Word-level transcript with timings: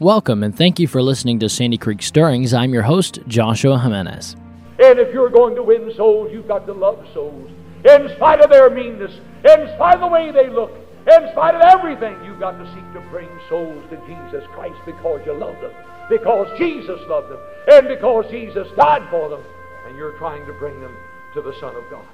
Welcome 0.00 0.42
and 0.42 0.52
thank 0.58 0.80
you 0.80 0.88
for 0.88 1.00
listening 1.00 1.38
to 1.38 1.48
Sandy 1.48 1.78
Creek 1.78 2.02
Stirrings. 2.02 2.52
I'm 2.52 2.74
your 2.74 2.82
host, 2.82 3.20
Joshua 3.28 3.78
Jimenez. 3.78 4.34
And 4.80 4.98
if 4.98 5.14
you're 5.14 5.30
going 5.30 5.54
to 5.54 5.62
win 5.62 5.94
souls, 5.94 6.32
you've 6.32 6.48
got 6.48 6.66
to 6.66 6.72
love 6.72 7.06
souls. 7.14 7.48
In 7.84 8.10
spite 8.16 8.40
of 8.40 8.50
their 8.50 8.68
meanness, 8.70 9.12
in 9.44 9.70
spite 9.76 9.94
of 9.94 10.00
the 10.00 10.08
way 10.08 10.32
they 10.32 10.50
look, 10.50 10.72
in 11.06 11.28
spite 11.30 11.54
of 11.54 11.60
everything, 11.60 12.16
you've 12.24 12.40
got 12.40 12.58
to 12.58 12.66
seek 12.74 12.92
to 12.92 13.08
bring 13.08 13.28
souls 13.48 13.84
to 13.90 13.96
Jesus 14.04 14.44
Christ 14.50 14.74
because 14.84 15.20
you 15.24 15.32
love 15.32 15.54
them, 15.60 15.70
because 16.10 16.48
Jesus 16.58 16.98
loved 17.06 17.30
them, 17.30 17.38
and 17.68 17.86
because 17.86 18.28
Jesus 18.32 18.66
died 18.74 19.08
for 19.10 19.28
them, 19.28 19.44
and 19.86 19.96
you're 19.96 20.18
trying 20.18 20.44
to 20.46 20.52
bring 20.54 20.80
them 20.80 20.96
to 21.34 21.40
the 21.40 21.54
Son 21.60 21.72
of 21.76 21.88
God. 21.88 22.04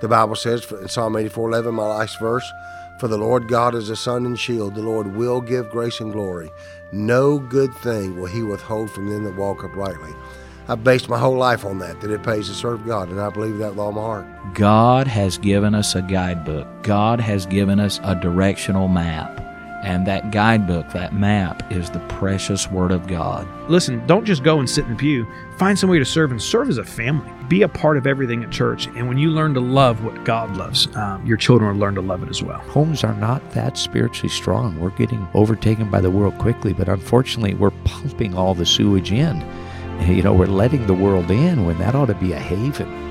The 0.00 0.08
Bible 0.08 0.34
says 0.34 0.64
in 0.72 0.88
Psalm 0.88 1.14
84 1.14 1.50
11, 1.50 1.74
my 1.74 1.88
last 1.88 2.18
verse, 2.20 2.50
For 2.98 3.06
the 3.06 3.16
Lord 3.16 3.46
God 3.46 3.76
is 3.76 3.90
a 3.90 3.96
sun 3.96 4.26
and 4.26 4.38
shield. 4.38 4.74
The 4.74 4.82
Lord 4.82 5.14
will 5.14 5.40
give 5.40 5.70
grace 5.70 6.00
and 6.00 6.12
glory. 6.12 6.50
No 6.90 7.38
good 7.38 7.72
thing 7.76 8.18
will 8.18 8.26
he 8.26 8.42
withhold 8.42 8.90
from 8.90 9.08
them 9.08 9.22
that 9.22 9.36
walk 9.36 9.62
uprightly. 9.62 10.12
I 10.66 10.74
based 10.74 11.08
my 11.08 11.18
whole 11.18 11.36
life 11.36 11.64
on 11.64 11.78
that, 11.78 12.00
that 12.00 12.10
it 12.10 12.22
pays 12.22 12.48
to 12.48 12.54
serve 12.54 12.84
God, 12.84 13.08
and 13.08 13.20
I 13.20 13.30
believe 13.30 13.58
that 13.58 13.70
with 13.70 13.78
all 13.78 13.92
my 13.92 14.02
heart. 14.02 14.26
God 14.52 15.06
has 15.06 15.38
given 15.38 15.74
us 15.74 15.94
a 15.94 16.02
guidebook. 16.02 16.66
God 16.82 17.20
has 17.20 17.46
given 17.46 17.78
us 17.78 18.00
a 18.02 18.14
directional 18.16 18.88
map. 18.88 19.44
And 19.84 20.06
that 20.08 20.32
guidebook, 20.32 20.90
that 20.90 21.14
map, 21.14 21.72
is 21.72 21.90
the 21.90 22.00
precious 22.00 22.68
Word 22.68 22.90
of 22.90 23.06
God. 23.06 23.46
Listen, 23.70 24.04
don't 24.06 24.24
just 24.24 24.42
go 24.42 24.58
and 24.58 24.68
sit 24.68 24.84
in 24.84 24.90
the 24.90 24.96
pew. 24.96 25.24
Find 25.58 25.76
some 25.76 25.90
way 25.90 25.98
to 25.98 26.04
serve 26.04 26.30
and 26.30 26.40
serve 26.40 26.68
as 26.68 26.78
a 26.78 26.84
family. 26.84 27.28
Be 27.48 27.62
a 27.62 27.68
part 27.68 27.96
of 27.96 28.06
everything 28.06 28.44
at 28.44 28.52
church. 28.52 28.86
And 28.86 29.08
when 29.08 29.18
you 29.18 29.30
learn 29.30 29.54
to 29.54 29.60
love 29.60 30.04
what 30.04 30.24
God 30.24 30.56
loves, 30.56 30.86
um, 30.94 31.26
your 31.26 31.36
children 31.36 31.72
will 31.72 31.80
learn 31.80 31.96
to 31.96 32.00
love 32.00 32.22
it 32.22 32.28
as 32.28 32.44
well. 32.44 32.60
Homes 32.60 33.02
are 33.02 33.14
not 33.14 33.50
that 33.54 33.76
spiritually 33.76 34.28
strong. 34.28 34.78
We're 34.78 34.90
getting 34.90 35.26
overtaken 35.34 35.90
by 35.90 36.00
the 36.00 36.12
world 36.12 36.38
quickly, 36.38 36.72
but 36.72 36.88
unfortunately, 36.88 37.54
we're 37.54 37.72
pumping 37.82 38.36
all 38.36 38.54
the 38.54 38.66
sewage 38.66 39.12
in. 39.12 39.44
You 39.98 40.22
know, 40.22 40.32
we're 40.32 40.46
letting 40.46 40.86
the 40.86 40.94
world 40.94 41.28
in 41.28 41.66
when 41.66 41.76
that 41.78 41.96
ought 41.96 42.06
to 42.06 42.14
be 42.14 42.32
a 42.32 42.38
haven. 42.38 43.07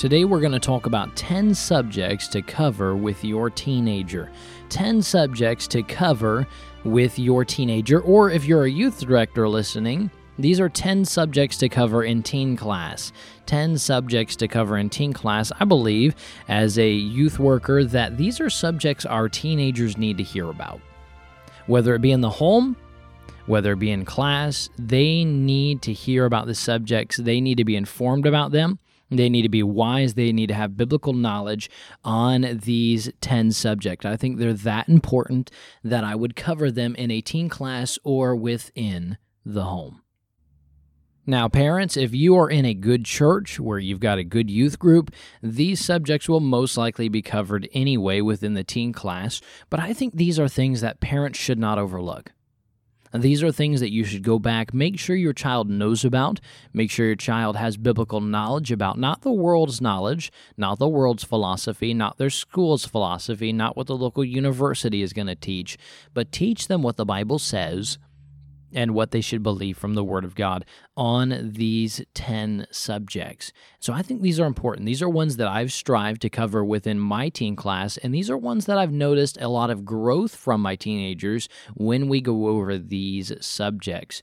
Today, 0.00 0.24
we're 0.24 0.40
going 0.40 0.52
to 0.52 0.58
talk 0.58 0.86
about 0.86 1.14
10 1.14 1.54
subjects 1.54 2.26
to 2.28 2.40
cover 2.40 2.96
with 2.96 3.22
your 3.22 3.50
teenager. 3.50 4.32
10 4.70 5.02
subjects 5.02 5.66
to 5.66 5.82
cover 5.82 6.46
with 6.84 7.18
your 7.18 7.44
teenager, 7.44 8.00
or 8.00 8.30
if 8.30 8.46
you're 8.46 8.64
a 8.64 8.70
youth 8.70 9.00
director 9.00 9.46
listening, 9.46 10.10
these 10.38 10.58
are 10.58 10.70
10 10.70 11.04
subjects 11.04 11.58
to 11.58 11.68
cover 11.68 12.02
in 12.02 12.22
teen 12.22 12.56
class. 12.56 13.12
10 13.44 13.76
subjects 13.76 14.36
to 14.36 14.48
cover 14.48 14.78
in 14.78 14.88
teen 14.88 15.12
class. 15.12 15.52
I 15.60 15.66
believe, 15.66 16.14
as 16.48 16.78
a 16.78 16.90
youth 16.90 17.38
worker, 17.38 17.84
that 17.84 18.16
these 18.16 18.40
are 18.40 18.48
subjects 18.48 19.04
our 19.04 19.28
teenagers 19.28 19.98
need 19.98 20.16
to 20.16 20.22
hear 20.22 20.48
about. 20.48 20.80
Whether 21.66 21.94
it 21.94 22.00
be 22.00 22.12
in 22.12 22.22
the 22.22 22.30
home, 22.30 22.74
whether 23.44 23.72
it 23.72 23.78
be 23.78 23.90
in 23.90 24.06
class, 24.06 24.70
they 24.78 25.24
need 25.24 25.82
to 25.82 25.92
hear 25.92 26.24
about 26.24 26.46
the 26.46 26.54
subjects. 26.54 27.18
They 27.18 27.42
need 27.42 27.58
to 27.58 27.66
be 27.66 27.76
informed 27.76 28.24
about 28.24 28.50
them. 28.50 28.78
They 29.10 29.28
need 29.28 29.42
to 29.42 29.48
be 29.48 29.62
wise. 29.62 30.14
They 30.14 30.32
need 30.32 30.48
to 30.48 30.54
have 30.54 30.76
biblical 30.76 31.12
knowledge 31.12 31.68
on 32.04 32.60
these 32.62 33.10
10 33.20 33.52
subjects. 33.52 34.06
I 34.06 34.16
think 34.16 34.38
they're 34.38 34.52
that 34.52 34.88
important 34.88 35.50
that 35.82 36.04
I 36.04 36.14
would 36.14 36.36
cover 36.36 36.70
them 36.70 36.94
in 36.94 37.10
a 37.10 37.20
teen 37.20 37.48
class 37.48 37.98
or 38.04 38.36
within 38.36 39.18
the 39.44 39.64
home. 39.64 40.02
Now, 41.26 41.48
parents, 41.48 41.96
if 41.96 42.14
you 42.14 42.36
are 42.36 42.48
in 42.50 42.64
a 42.64 42.74
good 42.74 43.04
church 43.04 43.60
where 43.60 43.78
you've 43.78 44.00
got 44.00 44.18
a 44.18 44.24
good 44.24 44.50
youth 44.50 44.78
group, 44.78 45.12
these 45.42 45.84
subjects 45.84 46.28
will 46.28 46.40
most 46.40 46.76
likely 46.76 47.08
be 47.08 47.22
covered 47.22 47.68
anyway 47.72 48.20
within 48.20 48.54
the 48.54 48.64
teen 48.64 48.92
class, 48.92 49.40
but 49.68 49.78
I 49.78 49.92
think 49.92 50.14
these 50.14 50.40
are 50.40 50.48
things 50.48 50.80
that 50.80 51.00
parents 51.00 51.38
should 51.38 51.58
not 51.58 51.78
overlook. 51.78 52.32
These 53.12 53.42
are 53.42 53.50
things 53.50 53.80
that 53.80 53.92
you 53.92 54.04
should 54.04 54.22
go 54.22 54.38
back, 54.38 54.72
make 54.72 54.98
sure 54.98 55.16
your 55.16 55.32
child 55.32 55.68
knows 55.68 56.04
about, 56.04 56.40
make 56.72 56.90
sure 56.90 57.06
your 57.06 57.16
child 57.16 57.56
has 57.56 57.76
biblical 57.76 58.20
knowledge 58.20 58.70
about 58.70 58.98
not 58.98 59.22
the 59.22 59.32
world's 59.32 59.80
knowledge, 59.80 60.30
not 60.56 60.78
the 60.78 60.88
world's 60.88 61.24
philosophy, 61.24 61.92
not 61.92 62.18
their 62.18 62.30
school's 62.30 62.84
philosophy, 62.84 63.52
not 63.52 63.76
what 63.76 63.88
the 63.88 63.96
local 63.96 64.24
university 64.24 65.02
is 65.02 65.12
going 65.12 65.26
to 65.26 65.34
teach, 65.34 65.76
but 66.14 66.30
teach 66.30 66.68
them 66.68 66.82
what 66.82 66.96
the 66.96 67.04
Bible 67.04 67.40
says 67.40 67.98
and 68.72 68.94
what 68.94 69.10
they 69.10 69.20
should 69.20 69.42
believe 69.42 69.76
from 69.76 69.94
the 69.94 70.04
Word 70.04 70.24
of 70.24 70.34
God 70.34 70.64
on 70.96 71.52
these 71.52 72.02
10 72.14 72.66
subjects. 72.70 73.52
So 73.78 73.92
I 73.92 74.02
think 74.02 74.22
these 74.22 74.38
are 74.38 74.46
important. 74.46 74.86
These 74.86 75.02
are 75.02 75.08
ones 75.08 75.36
that 75.36 75.48
I've 75.48 75.72
strived 75.72 76.22
to 76.22 76.30
cover 76.30 76.64
within 76.64 76.98
my 76.98 77.28
teen 77.28 77.56
class, 77.56 77.96
and 77.96 78.14
these 78.14 78.30
are 78.30 78.38
ones 78.38 78.66
that 78.66 78.78
I've 78.78 78.92
noticed 78.92 79.40
a 79.40 79.48
lot 79.48 79.70
of 79.70 79.84
growth 79.84 80.34
from 80.34 80.60
my 80.60 80.76
teenagers 80.76 81.48
when 81.74 82.08
we 82.08 82.20
go 82.20 82.48
over 82.48 82.78
these 82.78 83.32
subjects. 83.40 84.22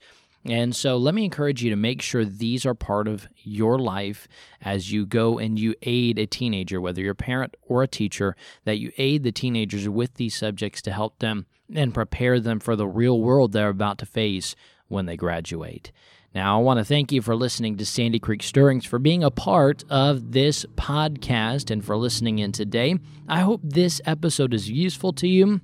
And 0.50 0.76
so 0.76 0.96
let 0.98 1.14
me 1.14 1.26
encourage 1.26 1.62
you 1.62 1.70
to 1.70 1.76
make 1.76 2.02
sure 2.02 2.24
these 2.24 2.66
are 2.66 2.74
part 2.74 3.08
of 3.08 3.28
your 3.38 3.78
life 3.78 4.28
as 4.62 4.92
you 4.92 5.06
go 5.06 5.38
and 5.38 5.60
you 5.60 5.76
aid 5.82 6.18
a 6.18 6.26
teenager, 6.26 6.80
whether 6.80 7.02
you're 7.02 7.12
a 7.12 7.16
parent 7.16 7.56
or 7.64 7.84
a 7.84 7.88
teacher, 7.88 8.36
that 8.64 8.80
you 8.80 8.92
aid 8.98 9.24
the 9.24 9.32
teenagers 9.32 9.90
with 9.90 10.14
these 10.16 10.36
subjects 10.36 10.82
to 10.84 10.92
help 10.92 11.20
them 11.20 11.48
and 11.74 11.94
prepare 11.94 12.40
them 12.40 12.60
for 12.60 12.76
the 12.76 12.88
real 12.88 13.20
world 13.20 13.52
they're 13.52 13.70
about 13.70 13.98
to 13.98 14.06
face 14.06 14.56
when 14.88 15.06
they 15.06 15.18
graduate. 15.18 15.92
Now, 16.34 16.60
I 16.60 16.62
want 16.62 16.80
to 16.80 16.86
thank 16.86 17.12
you 17.12 17.22
for 17.22 17.36
listening 17.36 17.78
to 17.78 17.86
Sandy 17.86 18.20
Creek 18.20 18.44
Stirrings, 18.44 18.86
for 18.86 19.00
being 19.00 19.24
a 19.24 19.32
part 19.32 19.84
of 19.90 20.34
this 20.34 20.66
podcast, 20.76 21.72
and 21.72 21.84
for 21.84 21.98
listening 21.98 22.40
in 22.40 22.52
today. 22.52 23.00
I 23.28 23.40
hope 23.40 23.62
this 23.64 24.02
episode 24.06 24.54
is 24.54 24.70
useful 24.70 25.14
to 25.14 25.28
you. 25.28 25.62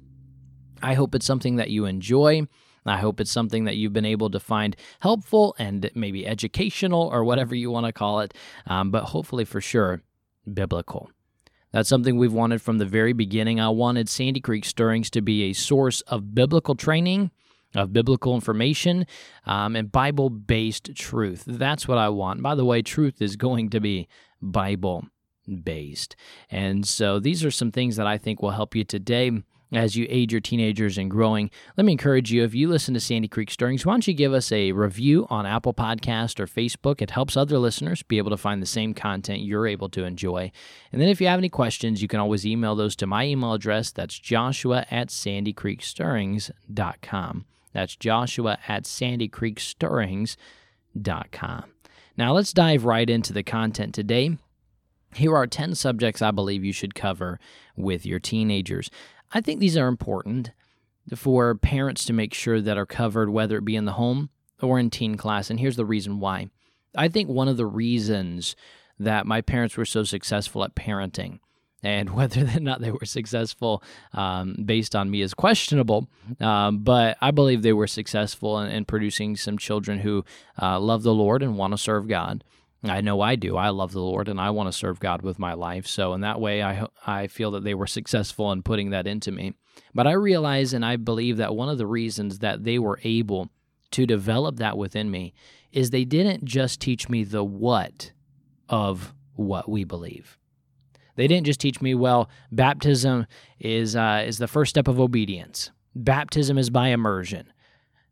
I 0.81 0.95
hope 0.95 1.15
it's 1.15 1.25
something 1.25 1.57
that 1.57 1.69
you 1.69 1.85
enjoy. 1.85 2.47
I 2.85 2.97
hope 2.97 3.19
it's 3.19 3.31
something 3.31 3.63
that 3.65 3.77
you've 3.77 3.93
been 3.93 4.05
able 4.05 4.29
to 4.31 4.39
find 4.39 4.75
helpful 4.99 5.55
and 5.57 5.89
maybe 5.95 6.27
educational 6.27 7.03
or 7.03 7.23
whatever 7.23 7.55
you 7.55 7.71
want 7.71 7.85
to 7.85 7.93
call 7.93 8.19
it, 8.19 8.33
um, 8.67 8.91
but 8.91 9.05
hopefully 9.05 9.45
for 9.45 9.61
sure, 9.61 10.01
biblical. 10.51 11.09
That's 11.71 11.89
something 11.89 12.17
we've 12.17 12.33
wanted 12.33 12.61
from 12.61 12.77
the 12.77 12.85
very 12.85 13.13
beginning. 13.13 13.59
I 13.59 13.69
wanted 13.69 14.07
Sandy 14.07 14.39
Creek 14.39 14.63
Stirrings 14.63 15.09
to 15.11 15.21
be 15.21 15.43
a 15.43 15.53
source 15.53 16.01
of 16.01 16.35
biblical 16.35 16.75
training, 16.75 17.31
of 17.73 17.91
biblical 17.91 18.35
information, 18.35 19.07
um, 19.45 19.75
and 19.75 19.91
Bible 19.91 20.29
based 20.29 20.93
truth. 20.95 21.43
That's 21.47 21.87
what 21.87 21.97
I 21.97 22.09
want. 22.09 22.43
By 22.43 22.53
the 22.53 22.65
way, 22.65 22.83
truth 22.83 23.21
is 23.21 23.35
going 23.35 23.71
to 23.71 23.79
be 23.79 24.07
Bible 24.39 25.07
based. 25.63 26.15
And 26.49 26.85
so 26.85 27.19
these 27.19 27.43
are 27.43 27.51
some 27.51 27.71
things 27.71 27.95
that 27.95 28.07
I 28.07 28.17
think 28.17 28.41
will 28.41 28.51
help 28.51 28.75
you 28.75 28.83
today 28.83 29.31
as 29.75 29.95
you 29.95 30.05
aid 30.09 30.31
your 30.31 30.41
teenagers 30.41 30.97
in 30.97 31.09
growing. 31.09 31.51
Let 31.77 31.85
me 31.85 31.91
encourage 31.93 32.31
you 32.31 32.43
if 32.43 32.53
you 32.53 32.69
listen 32.69 32.93
to 32.93 32.99
Sandy 32.99 33.27
Creek 33.27 33.49
Stirrings, 33.49 33.83
why 33.85 33.93
don't 33.93 34.07
you 34.07 34.13
give 34.13 34.33
us 34.33 34.51
a 34.51 34.71
review 34.71 35.25
on 35.29 35.45
Apple 35.45 35.73
Podcast 35.73 36.39
or 36.39 36.47
Facebook? 36.47 37.01
It 37.01 37.11
helps 37.11 37.35
other 37.35 37.57
listeners 37.57 38.03
be 38.03 38.17
able 38.17 38.29
to 38.31 38.37
find 38.37 38.61
the 38.61 38.67
same 38.67 38.93
content 38.93 39.41
you're 39.41 39.67
able 39.67 39.89
to 39.89 40.03
enjoy. 40.03 40.51
And 40.91 41.01
then 41.01 41.09
if 41.09 41.19
you 41.19 41.27
have 41.27 41.39
any 41.39 41.49
questions, 41.49 42.01
you 42.01 42.07
can 42.07 42.19
always 42.19 42.45
email 42.45 42.75
those 42.75 42.95
to 42.97 43.07
my 43.07 43.25
email 43.25 43.53
address. 43.53 43.91
That's 43.91 44.19
joshua 44.19 44.85
at 44.91 45.09
sandycreekstirrings.com. 45.09 47.45
That's 47.73 47.95
joshua 47.95 48.59
at 48.67 48.83
sandycreekstirrings.com. 48.83 51.63
Now 52.15 52.33
let's 52.33 52.53
dive 52.53 52.85
right 52.85 53.09
into 53.09 53.33
the 53.33 53.41
content 53.41 53.95
today. 53.95 54.37
Here 55.15 55.35
are 55.35 55.47
10 55.47 55.75
subjects 55.75 56.21
I 56.21 56.31
believe 56.31 56.63
you 56.63 56.73
should 56.73 56.95
cover 56.95 57.39
with 57.75 58.05
your 58.05 58.19
teenagers. 58.19 58.89
I 59.33 59.41
think 59.41 59.59
these 59.59 59.77
are 59.77 59.87
important 59.87 60.51
for 61.15 61.55
parents 61.55 62.05
to 62.05 62.13
make 62.13 62.33
sure 62.33 62.61
that 62.61 62.77
are 62.77 62.85
covered, 62.85 63.29
whether 63.29 63.57
it 63.57 63.65
be 63.65 63.75
in 63.75 63.85
the 63.85 63.93
home 63.93 64.29
or 64.61 64.79
in 64.79 64.89
teen 64.89 65.17
class. 65.17 65.49
And 65.49 65.59
here's 65.59 65.75
the 65.75 65.85
reason 65.85 66.19
why. 66.19 66.49
I 66.95 67.07
think 67.07 67.29
one 67.29 67.47
of 67.47 67.57
the 67.57 67.65
reasons 67.65 68.55
that 68.99 69.25
my 69.25 69.41
parents 69.41 69.75
were 69.75 69.85
so 69.85 70.03
successful 70.03 70.63
at 70.63 70.75
parenting, 70.75 71.39
and 71.81 72.09
whether 72.15 72.41
or 72.41 72.59
not 72.59 72.79
they 72.79 72.91
were 72.91 73.05
successful 73.05 73.83
um, 74.13 74.55
based 74.63 74.95
on 74.95 75.09
me 75.09 75.21
is 75.21 75.33
questionable, 75.33 76.07
um, 76.39 76.79
but 76.79 77.17
I 77.19 77.31
believe 77.31 77.61
they 77.61 77.73
were 77.73 77.87
successful 77.87 78.59
in, 78.59 78.71
in 78.71 78.85
producing 78.85 79.35
some 79.35 79.57
children 79.57 79.99
who 79.99 80.23
uh, 80.61 80.79
love 80.79 81.03
the 81.03 81.13
Lord 81.13 81.41
and 81.43 81.57
want 81.57 81.73
to 81.73 81.77
serve 81.77 82.07
God. 82.07 82.43
I 82.83 83.01
know 83.01 83.21
I 83.21 83.35
do. 83.35 83.55
I 83.55 83.69
love 83.69 83.93
the 83.93 84.01
Lord 84.01 84.27
and 84.27 84.39
I 84.39 84.49
want 84.49 84.67
to 84.67 84.77
serve 84.77 84.99
God 84.99 85.21
with 85.21 85.39
my 85.39 85.53
life. 85.53 85.87
So 85.87 86.13
in 86.13 86.21
that 86.21 86.41
way 86.41 86.61
I 86.61 86.85
I 87.05 87.27
feel 87.27 87.51
that 87.51 87.63
they 87.63 87.73
were 87.73 87.87
successful 87.87 88.51
in 88.51 88.61
putting 88.61 88.89
that 88.89 89.07
into 89.07 89.31
me. 89.31 89.53
But 89.93 90.07
I 90.07 90.13
realize 90.13 90.73
and 90.73 90.85
I 90.85 90.97
believe 90.97 91.37
that 91.37 91.55
one 91.55 91.69
of 91.69 91.77
the 91.77 91.87
reasons 91.87 92.39
that 92.39 92.63
they 92.63 92.79
were 92.79 92.99
able 93.03 93.49
to 93.91 94.05
develop 94.05 94.57
that 94.57 94.77
within 94.77 95.09
me 95.09 95.33
is 95.71 95.89
they 95.89 96.05
didn't 96.05 96.43
just 96.45 96.81
teach 96.81 97.09
me 97.09 97.23
the 97.23 97.43
what 97.43 98.11
of 98.69 99.13
what 99.35 99.69
we 99.69 99.83
believe. 99.83 100.37
They 101.15 101.27
didn't 101.27 101.45
just 101.45 101.59
teach 101.59 101.81
me, 101.81 101.93
well, 101.93 102.29
baptism 102.51 103.27
is 103.59 103.95
uh, 103.95 104.23
is 104.25 104.39
the 104.39 104.47
first 104.47 104.69
step 104.69 104.87
of 104.87 104.99
obedience. 104.99 105.71
Baptism 105.95 106.57
is 106.57 106.69
by 106.69 106.89
immersion. 106.89 107.53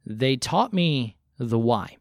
They 0.05 0.35
taught 0.35 0.71
me 0.71 1.17
the 1.37 1.59
why. 1.59 1.97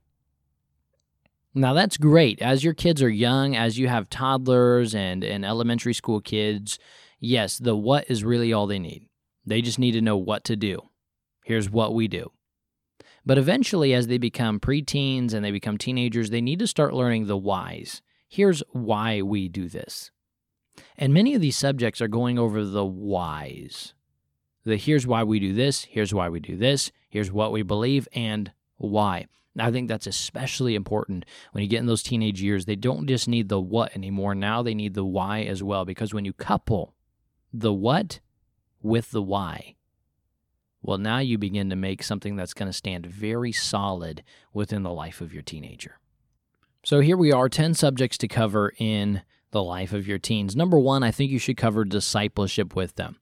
Now 1.55 1.75
that's 1.75 1.97
great. 1.97 2.41
As 2.41 2.63
your 2.63 2.75
kids 2.75 3.03
are 3.03 3.11
young, 3.11 3.57
as 3.57 3.79
you 3.79 3.89
have 3.89 4.09
toddlers 4.09 4.95
and, 4.95 5.25
and 5.25 5.45
elementary 5.45 5.95
school 5.95 6.21
kids, 6.21 6.79
yes, 7.19 7.59
the 7.59 7.75
what 7.75 8.09
is 8.09 8.23
really 8.23 8.53
all 8.53 8.67
they 8.67 8.79
need. 8.79 9.09
They 9.45 9.63
just 9.63 9.79
need 9.79 9.93
to 9.93 10.01
know 10.01 10.17
what 10.17 10.45
to 10.45 10.57
do. 10.57 10.83
Here's 11.45 11.69
what 11.69 11.95
we 11.95 12.07
do. 12.07 12.31
But 13.27 13.39
eventually, 13.39 13.93
as 13.93 14.07
they 14.07 14.19
become 14.19 14.61
preteens 14.61 15.35
and 15.35 15.45
they 15.45 15.51
become 15.51 15.77
teenagers, 15.77 16.31
they 16.31 16.41
need 16.41 16.59
to 16.61 16.67
start 16.67 16.95
learning 16.95 17.27
the 17.27 17.37
whys. 17.37 18.01
Here's 18.29 18.63
why 18.71 19.23
we 19.23 19.49
do 19.49 19.69
this. 19.69 20.11
And 20.97 21.13
many 21.13 21.35
of 21.35 21.41
these 21.41 21.57
subjects 21.57 22.01
are 22.01 22.09
going 22.09 22.39
over 22.39 22.65
the 22.65 22.87
whys. 22.87 23.95
The 24.65 24.77
here's 24.77 25.07
why 25.07 25.25
we 25.25 25.41
do 25.41 25.53
this, 25.53 25.85
here's 25.85 26.15
why 26.15 26.29
we 26.29 26.39
do 26.39 26.57
this, 26.57 26.93
here's 27.09 27.33
what 27.33 27.51
we 27.51 27.63
believe, 27.63 28.07
and 28.13 28.53
why. 28.77 29.27
I 29.59 29.71
think 29.71 29.89
that's 29.89 30.07
especially 30.07 30.75
important 30.75 31.25
when 31.53 31.63
you 31.63 31.69
get 31.69 31.81
in 31.81 31.87
those 31.87 32.03
teenage 32.03 32.41
years. 32.41 32.65
They 32.65 32.77
don't 32.77 33.07
just 33.07 33.29
need 33.29 33.49
the 33.49 33.61
what 33.61 33.95
anymore. 33.97 34.35
Now 34.35 34.63
they 34.63 34.75
need 34.75 34.95
the 34.95 35.05
why 35.05 35.43
as 35.43 35.63
well. 35.63 35.85
Because 35.85 36.15
when 36.15 36.25
you 36.25 36.33
couple 36.33 36.95
the 37.53 37.73
what 37.73 38.21
with 38.81 39.11
the 39.11 39.23
why, 39.23 39.75
well, 40.83 40.99
now 40.99 41.19
you 41.19 41.37
begin 41.37 41.69
to 41.71 41.77
make 41.77 42.03
something 42.03 42.37
that's 42.37 42.55
going 42.55 42.69
to 42.69 42.77
stand 42.77 43.07
very 43.07 43.53
solid 43.53 44.23
within 44.53 44.83
the 44.83 44.93
life 44.93 45.21
of 45.21 45.33
your 45.33 45.43
teenager. 45.43 45.99
So 46.83 47.01
here 47.01 47.17
we 47.17 47.33
are 47.33 47.49
10 47.49 47.75
subjects 47.75 48.17
to 48.19 48.29
cover 48.29 48.73
in 48.79 49.23
the 49.51 49.63
life 49.63 49.93
of 49.93 50.07
your 50.07 50.19
teens. 50.19 50.57
Number 50.57 50.79
one, 50.79 51.03
I 51.03 51.11
think 51.11 51.31
you 51.31 51.39
should 51.39 51.57
cover 51.57 51.85
discipleship 51.85 52.75
with 52.75 52.95
them. 52.97 53.17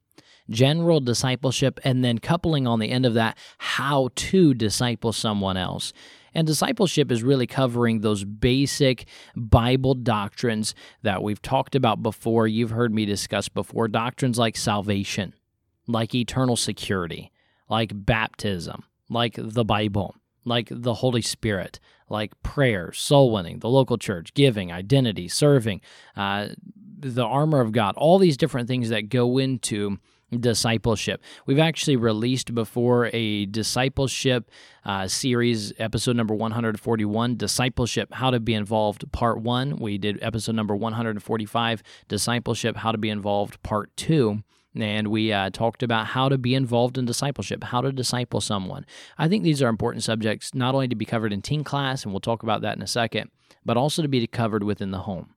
General 0.49 0.99
discipleship, 0.99 1.79
and 1.83 2.03
then 2.03 2.19
coupling 2.19 2.65
on 2.65 2.79
the 2.79 2.89
end 2.89 3.05
of 3.05 3.13
that, 3.15 3.37
how 3.57 4.09
to 4.15 4.53
disciple 4.53 5.11
someone 5.11 5.57
else. 5.57 5.91
And 6.39 6.47
discipleship 6.47 7.11
is 7.11 7.21
really 7.21 7.47
covering 7.47 7.99
those 7.99 8.23
basic 8.23 9.07
Bible 9.35 9.93
doctrines 9.93 10.73
that 11.03 11.21
we've 11.21 11.41
talked 11.41 11.75
about 11.75 12.01
before. 12.01 12.47
You've 12.47 12.69
heard 12.69 12.93
me 12.93 13.03
discuss 13.03 13.49
before 13.49 13.89
doctrines 13.89 14.39
like 14.39 14.55
salvation, 14.55 15.33
like 15.85 16.15
eternal 16.15 16.55
security, 16.55 17.33
like 17.67 17.91
baptism, 17.93 18.85
like 19.09 19.35
the 19.37 19.65
Bible, 19.65 20.15
like 20.45 20.69
the 20.71 20.93
Holy 20.93 21.21
Spirit, 21.21 21.81
like 22.07 22.41
prayer, 22.41 22.93
soul 22.93 23.33
winning, 23.33 23.59
the 23.59 23.67
local 23.67 23.97
church, 23.97 24.33
giving, 24.33 24.71
identity, 24.71 25.27
serving, 25.27 25.81
uh, 26.15 26.47
the 26.99 27.25
armor 27.25 27.59
of 27.59 27.73
God, 27.73 27.95
all 27.97 28.17
these 28.17 28.37
different 28.37 28.69
things 28.69 28.87
that 28.87 29.09
go 29.09 29.39
into 29.39 29.97
discipleship. 30.37 31.21
We've 31.45 31.59
actually 31.59 31.95
released 31.95 32.53
before 32.53 33.09
a 33.13 33.45
discipleship 33.45 34.49
uh, 34.85 35.07
series, 35.07 35.73
episode 35.79 36.15
number 36.15 36.35
141, 36.35 37.35
Discipleship 37.37 38.13
How 38.13 38.31
to 38.31 38.39
Be 38.39 38.53
Involved, 38.53 39.11
Part 39.11 39.41
1. 39.41 39.77
We 39.77 39.97
did 39.97 40.19
episode 40.21 40.55
number 40.55 40.75
145, 40.75 41.83
Discipleship 42.07 42.77
How 42.77 42.91
to 42.91 42.97
Be 42.97 43.09
Involved, 43.09 43.61
Part 43.63 43.95
2 43.97 44.43
and 44.75 45.07
we 45.07 45.31
uh, 45.31 45.49
talked 45.49 45.83
about 45.83 46.07
how 46.07 46.29
to 46.29 46.37
be 46.37 46.53
involved 46.53 46.97
in 46.97 47.05
discipleship, 47.05 47.63
how 47.65 47.81
to 47.81 47.91
disciple 47.91 48.41
someone. 48.41 48.85
I 49.17 49.27
think 49.27 49.43
these 49.43 49.61
are 49.61 49.67
important 49.67 50.03
subjects, 50.03 50.53
not 50.53 50.75
only 50.75 50.87
to 50.87 50.95
be 50.95 51.05
covered 51.05 51.33
in 51.33 51.41
teen 51.41 51.63
class, 51.63 52.03
and 52.03 52.13
we'll 52.13 52.19
talk 52.19 52.43
about 52.43 52.61
that 52.61 52.77
in 52.77 52.83
a 52.83 52.87
second, 52.87 53.31
but 53.65 53.77
also 53.77 54.01
to 54.01 54.07
be 54.07 54.25
covered 54.27 54.63
within 54.63 54.91
the 54.91 54.99
home. 54.99 55.33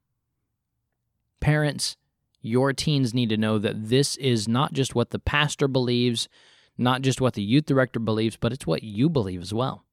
Parents, 1.40 1.96
your 2.42 2.72
teens 2.72 3.14
need 3.14 3.28
to 3.30 3.36
know 3.36 3.58
that 3.58 3.88
this 3.88 4.16
is 4.16 4.48
not 4.48 4.72
just 4.72 4.94
what 4.94 5.10
the 5.10 5.18
pastor 5.18 5.68
believes, 5.68 6.28
not 6.76 7.02
just 7.02 7.20
what 7.20 7.34
the 7.34 7.42
youth 7.42 7.66
director 7.66 8.00
believes, 8.00 8.36
but 8.36 8.52
it's 8.52 8.66
what 8.66 8.82
you 8.82 9.08
believe 9.08 9.40
as 9.40 9.54
well. 9.54 9.84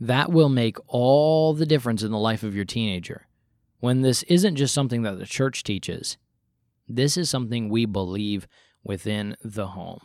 That 0.00 0.30
will 0.30 0.48
make 0.48 0.76
all 0.86 1.52
the 1.52 1.66
difference 1.66 2.02
in 2.02 2.12
the 2.12 2.18
life 2.18 2.42
of 2.42 2.54
your 2.54 2.64
teenager. 2.64 3.26
When 3.80 4.02
this 4.02 4.22
isn't 4.24 4.56
just 4.56 4.72
something 4.72 5.02
that 5.02 5.18
the 5.18 5.26
church 5.26 5.62
teaches, 5.62 6.16
this 6.88 7.16
is 7.16 7.28
something 7.28 7.68
we 7.68 7.86
believe 7.86 8.46
within 8.82 9.36
the 9.42 9.68
home. 9.68 10.00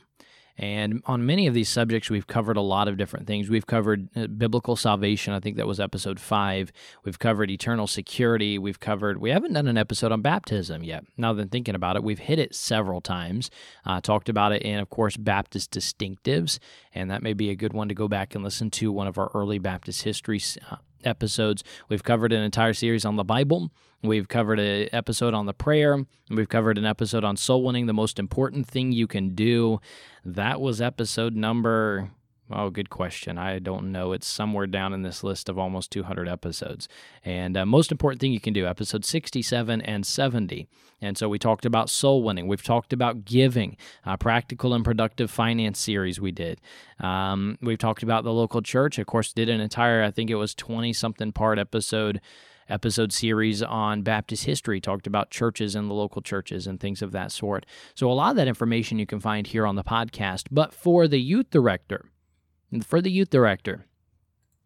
And 0.59 1.01
on 1.05 1.25
many 1.25 1.47
of 1.47 1.53
these 1.53 1.69
subjects, 1.69 2.09
we've 2.09 2.27
covered 2.27 2.57
a 2.57 2.61
lot 2.61 2.89
of 2.89 2.97
different 2.97 3.27
things. 3.27 3.49
We've 3.49 3.65
covered 3.65 4.09
uh, 4.13 4.27
biblical 4.27 4.75
salvation. 4.75 5.33
I 5.33 5.39
think 5.39 5.55
that 5.55 5.65
was 5.65 5.79
episode 5.79 6.19
five. 6.19 6.73
We've 7.05 7.17
covered 7.17 7.49
eternal 7.49 7.87
security. 7.87 8.59
We've 8.59 8.79
covered, 8.79 9.21
we 9.21 9.29
haven't 9.29 9.53
done 9.53 9.67
an 9.67 9.77
episode 9.77 10.11
on 10.11 10.21
baptism 10.21 10.83
yet. 10.83 11.05
Now 11.15 11.31
that 11.31 11.43
I'm 11.43 11.49
thinking 11.49 11.75
about 11.75 11.95
it, 11.95 12.03
we've 12.03 12.19
hit 12.19 12.39
it 12.39 12.53
several 12.53 12.99
times. 12.99 13.49
Uh, 13.85 14.01
talked 14.01 14.27
about 14.27 14.51
it 14.51 14.61
in, 14.61 14.79
of 14.79 14.89
course, 14.89 15.15
Baptist 15.15 15.71
distinctives. 15.71 16.59
And 16.93 17.09
that 17.09 17.23
may 17.23 17.31
be 17.31 17.49
a 17.49 17.55
good 17.55 17.71
one 17.71 17.87
to 17.87 17.95
go 17.95 18.09
back 18.09 18.35
and 18.35 18.43
listen 18.43 18.69
to 18.71 18.91
one 18.91 19.07
of 19.07 19.17
our 19.17 19.31
early 19.33 19.59
Baptist 19.59 20.03
history 20.03 20.41
uh, 20.69 20.75
episodes. 21.03 21.63
We've 21.87 22.03
covered 22.03 22.33
an 22.33 22.41
entire 22.41 22.73
series 22.73 23.05
on 23.05 23.15
the 23.15 23.23
Bible. 23.23 23.71
We've 24.01 24.27
covered 24.27 24.59
an 24.59 24.89
episode 24.91 25.33
on 25.33 25.45
the 25.45 25.53
prayer. 25.53 25.93
And 25.93 26.07
We've 26.29 26.49
covered 26.49 26.77
an 26.77 26.85
episode 26.85 27.23
on 27.23 27.37
soul 27.37 27.63
winning, 27.63 27.85
the 27.85 27.93
most 27.93 28.19
important 28.19 28.67
thing 28.67 28.91
you 28.91 29.07
can 29.07 29.35
do. 29.35 29.79
That 30.23 30.61
was 30.61 30.81
episode 30.81 31.35
number 31.35 32.11
Oh, 32.51 32.71
good 32.71 32.89
question. 32.89 33.37
I 33.37 33.59
don't 33.59 33.91
know. 33.91 34.11
It's 34.11 34.25
somewhere 34.25 34.65
down 34.65 34.91
in 34.91 35.03
this 35.03 35.23
list 35.23 35.49
of 35.49 35.59
almost 35.59 35.91
200 35.91 36.27
episodes. 36.27 36.87
And 37.23 37.55
uh, 37.55 37.65
most 37.65 37.91
important 37.91 38.19
thing 38.19 38.31
you 38.31 38.39
can 38.39 38.53
do, 38.53 38.65
episode 38.65 39.05
67 39.05 39.81
and 39.81 40.05
70. 40.05 40.67
And 40.99 41.15
so 41.15 41.29
we 41.29 41.37
talked 41.37 41.65
about 41.65 41.91
soul 41.91 42.23
winning. 42.23 42.47
We've 42.47 42.63
talked 42.63 42.91
about 42.91 43.23
giving, 43.23 43.77
uh, 44.03 44.17
practical 44.17 44.73
and 44.73 44.83
productive 44.83 45.29
finance 45.29 45.79
series 45.79 46.19
we 46.19 46.31
did. 46.31 46.59
Um, 46.99 47.59
we've 47.61 47.77
talked 47.77 48.01
about 48.01 48.23
the 48.23 48.33
local 48.33 48.63
church. 48.63 48.97
Of 48.97 49.05
course, 49.05 49.31
did 49.31 49.47
an 49.47 49.61
entire, 49.61 50.03
I 50.03 50.09
think 50.09 50.31
it 50.31 50.35
was 50.35 50.55
20 50.55 50.91
something 50.93 51.31
part 51.31 51.59
episode 51.59 52.19
episode 52.67 53.11
series 53.11 53.63
on 53.63 54.03
Baptist 54.03 54.45
history, 54.45 54.79
talked 54.79 55.07
about 55.07 55.31
churches 55.31 55.73
and 55.73 55.89
the 55.89 55.93
local 55.95 56.21
churches 56.21 56.67
and 56.67 56.79
things 56.79 57.01
of 57.01 57.11
that 57.11 57.31
sort. 57.31 57.65
So, 57.95 58.11
a 58.11 58.13
lot 58.13 58.29
of 58.29 58.35
that 58.35 58.47
information 58.47 58.99
you 58.99 59.07
can 59.07 59.19
find 59.19 59.47
here 59.47 59.65
on 59.65 59.75
the 59.75 59.83
podcast. 59.83 60.43
But 60.51 60.71
for 60.71 61.07
the 61.07 61.19
youth 61.19 61.49
director, 61.49 62.05
for 62.83 63.01
the 63.01 63.11
youth 63.11 63.29
director, 63.29 63.85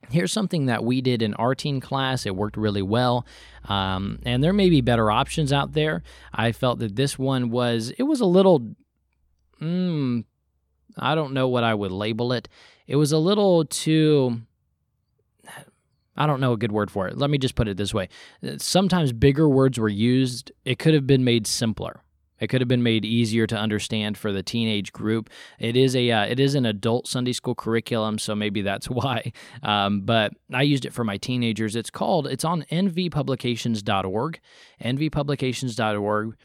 here's 0.10 0.32
something 0.32 0.66
that 0.66 0.84
we 0.84 1.02
did 1.02 1.22
in 1.22 1.34
our 1.36 1.56
teen 1.56 1.80
class. 1.80 2.26
It 2.26 2.36
worked 2.36 2.58
really 2.58 2.82
well. 2.82 3.26
Um, 3.66 4.20
and 4.26 4.44
there 4.44 4.54
may 4.54 4.70
be 4.70 4.82
better 4.82 5.10
options 5.10 5.54
out 5.54 5.74
there. 5.74 6.04
I 6.34 6.52
felt 6.52 6.80
that 6.80 6.96
this 6.96 7.18
one 7.18 7.50
was, 7.50 7.92
it 7.98 8.04
was 8.04 8.20
a 8.20 8.26
little, 8.26 8.76
mm, 9.62 10.24
I 10.98 11.16
don't 11.16 11.34
know 11.34 11.48
what 11.48 11.64
I 11.64 11.74
would 11.74 11.92
label 11.92 12.34
it. 12.34 12.50
It 12.88 12.98
was 12.98 13.12
a 13.12 13.18
little 13.18 13.66
too, 13.66 14.42
I 16.16 16.28
don't 16.28 16.42
know 16.42 16.54
a 16.54 16.58
good 16.58 16.72
word 16.72 16.92
for 16.92 17.08
it. 17.08 17.18
Let 17.18 17.30
me 17.30 17.38
just 17.38 17.56
put 17.56 17.68
it 17.68 17.78
this 17.78 17.94
way. 17.94 18.10
Sometimes 18.58 19.14
bigger 19.14 19.50
words 19.50 19.80
were 19.80 19.90
used. 19.90 20.52
It 20.66 20.78
could 20.78 20.94
have 20.94 21.08
been 21.08 21.24
made 21.24 21.48
simpler. 21.48 22.02
It 22.44 22.48
could 22.48 22.60
have 22.60 22.68
been 22.68 22.84
made 22.84 23.06
easier 23.06 23.48
to 23.48 23.56
understand 23.56 24.18
for 24.18 24.34
the 24.34 24.44
teenage 24.44 24.92
group. 24.92 25.30
It 25.60 25.78
is 25.78 25.96
a 25.96 26.12
uh, 26.12 26.26
it 26.26 26.42
is 26.42 26.56
an 26.56 26.66
adult 26.66 27.08
Sunday 27.08 27.32
school 27.32 27.56
curriculum, 27.56 28.20
so 28.20 28.36
maybe 28.36 28.62
that's 28.62 28.90
why. 28.90 29.32
Um, 29.64 30.02
but 30.02 30.34
I 30.54 30.64
used 30.64 30.86
it 30.86 30.94
for 30.94 31.06
my 31.06 31.16
teenagers. 31.16 31.78
It's 31.78 31.90
called 31.90 32.28
it's 32.28 32.44
on 32.44 32.64
nvpublications.org, 32.64 34.40
nvpublications.org 34.84 36.36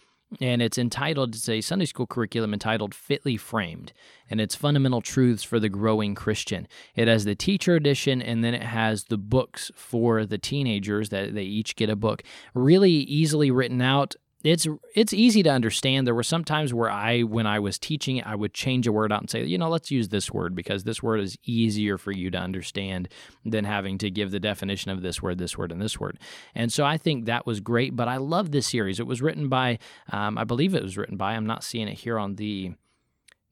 and 0.43 0.61
it's 0.61 0.77
entitled 0.77 1.35
it's 1.35 1.49
a 1.49 1.63
sunday 1.63 1.87
school 1.87 2.07
curriculum 2.07 2.53
entitled 2.53 2.95
fitly 2.95 3.39
framed 3.39 3.95
and 4.29 4.43
it's 4.43 4.55
fundamental 4.55 5.01
truths 5.01 5.43
for 5.43 5.59
the 5.59 5.71
growing 5.71 6.15
christian 6.15 6.69
it 6.95 7.09
has 7.09 7.25
the 7.25 7.35
teacher 7.35 7.77
edition 7.77 8.21
and 8.21 8.45
then 8.45 8.53
it 8.53 8.63
has 8.63 9.05
the 9.05 9.17
books 9.17 9.71
for 9.75 10.27
the 10.27 10.37
teenagers 10.37 11.09
that 11.09 11.35
they 11.35 11.45
each 11.45 11.77
get 11.77 11.89
a 11.89 11.97
book 11.97 12.23
really 12.53 12.93
easily 12.93 13.51
written 13.51 13.81
out 13.81 14.15
it's 14.45 14.69
it's 14.95 15.13
easy 15.13 15.43
to 15.43 15.51
understand. 15.51 16.07
There 16.07 16.15
were 16.15 16.23
some 16.23 16.45
times 16.45 16.73
where 16.73 16.91
I, 16.91 17.23
when 17.23 17.47
I 17.47 17.59
was 17.59 17.79
teaching, 17.79 18.23
I 18.23 18.37
would 18.37 18.55
change 18.55 18.87
a 18.87 18.93
word 18.93 19.13
out 19.13 19.21
and 19.21 19.29
say, 19.29 19.45
you 19.45 19.59
know, 19.59 19.69
let's 19.69 19.91
use 19.91 20.09
this 20.09 20.31
word 20.31 20.55
because 20.55 20.85
this 20.85 21.03
word 21.03 21.21
is 21.21 21.37
easier 21.45 21.99
for 21.99 22.13
you 22.13 22.31
to 22.31 22.39
understand 22.39 23.09
than 23.45 23.65
having 23.65 23.99
to 23.99 24.11
give 24.11 24.31
the 24.31 24.39
definition 24.39 24.93
of 24.93 25.03
this 25.03 25.21
word, 25.21 25.39
this 25.39 25.59
word, 25.59 25.73
and 25.73 25.83
this 25.83 25.99
word. 25.99 26.19
And 26.55 26.73
so 26.73 26.85
I 26.85 26.99
think 26.99 27.25
that 27.25 27.47
was 27.47 27.59
great. 27.59 27.97
But 27.97 28.07
I 28.07 28.19
love 28.19 28.53
this 28.53 28.69
series. 28.69 29.01
It 29.01 29.09
was 29.09 29.21
written 29.21 29.49
by, 29.49 29.81
um, 30.13 30.39
I 30.39 30.45
believe 30.45 30.73
it 30.73 30.85
was 30.85 30.97
written 30.97 31.17
by. 31.17 31.33
I'm 31.33 31.47
not 31.47 31.65
seeing 31.65 31.89
it 31.89 31.99
here 31.99 32.19
on 32.19 32.37
the. 32.37 32.75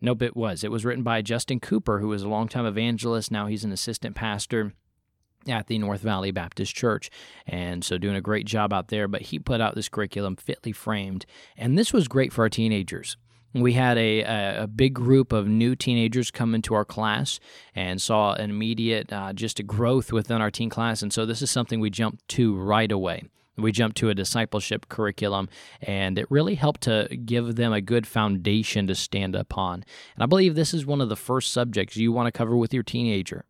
Nope, 0.00 0.22
it 0.22 0.36
was. 0.36 0.62
It 0.62 0.70
was 0.70 0.84
written 0.84 1.02
by 1.02 1.22
Justin 1.22 1.58
Cooper, 1.58 2.00
who 2.00 2.08
was 2.08 2.22
a 2.22 2.28
longtime 2.28 2.66
evangelist. 2.66 3.32
Now 3.32 3.46
he's 3.46 3.64
an 3.64 3.72
assistant 3.72 4.14
pastor 4.14 4.74
at 5.48 5.66
the 5.66 5.78
North 5.78 6.00
Valley 6.00 6.30
Baptist 6.30 6.74
Church. 6.74 7.10
And 7.46 7.84
so 7.84 7.98
doing 7.98 8.16
a 8.16 8.20
great 8.20 8.46
job 8.46 8.72
out 8.72 8.88
there. 8.88 9.08
But 9.08 9.22
he 9.22 9.38
put 9.38 9.60
out 9.60 9.74
this 9.74 9.88
curriculum, 9.88 10.36
Fitly 10.36 10.72
Framed. 10.72 11.26
And 11.56 11.78
this 11.78 11.92
was 11.92 12.08
great 12.08 12.32
for 12.32 12.42
our 12.42 12.48
teenagers. 12.48 13.16
We 13.54 13.72
had 13.72 13.96
a, 13.96 14.20
a, 14.20 14.62
a 14.64 14.66
big 14.66 14.92
group 14.92 15.32
of 15.32 15.48
new 15.48 15.74
teenagers 15.74 16.30
come 16.30 16.54
into 16.54 16.74
our 16.74 16.84
class 16.84 17.40
and 17.74 18.02
saw 18.02 18.34
an 18.34 18.50
immediate 18.50 19.10
uh, 19.10 19.32
just 19.32 19.58
a 19.58 19.62
growth 19.62 20.12
within 20.12 20.42
our 20.42 20.50
teen 20.50 20.68
class. 20.68 21.00
And 21.00 21.12
so 21.12 21.24
this 21.24 21.40
is 21.40 21.50
something 21.50 21.80
we 21.80 21.88
jumped 21.88 22.28
to 22.28 22.54
right 22.54 22.92
away. 22.92 23.22
We 23.56 23.72
jumped 23.72 23.96
to 23.98 24.10
a 24.10 24.14
discipleship 24.14 24.90
curriculum, 24.90 25.48
and 25.80 26.18
it 26.18 26.30
really 26.30 26.56
helped 26.56 26.82
to 26.82 27.08
give 27.24 27.56
them 27.56 27.72
a 27.72 27.80
good 27.80 28.06
foundation 28.06 28.86
to 28.88 28.94
stand 28.94 29.34
upon. 29.34 29.84
And 30.14 30.22
I 30.22 30.26
believe 30.26 30.54
this 30.54 30.74
is 30.74 30.84
one 30.84 31.00
of 31.00 31.08
the 31.08 31.16
first 31.16 31.52
subjects 31.52 31.96
you 31.96 32.12
want 32.12 32.26
to 32.26 32.36
cover 32.36 32.54
with 32.54 32.74
your 32.74 32.82
teenager 32.82 33.46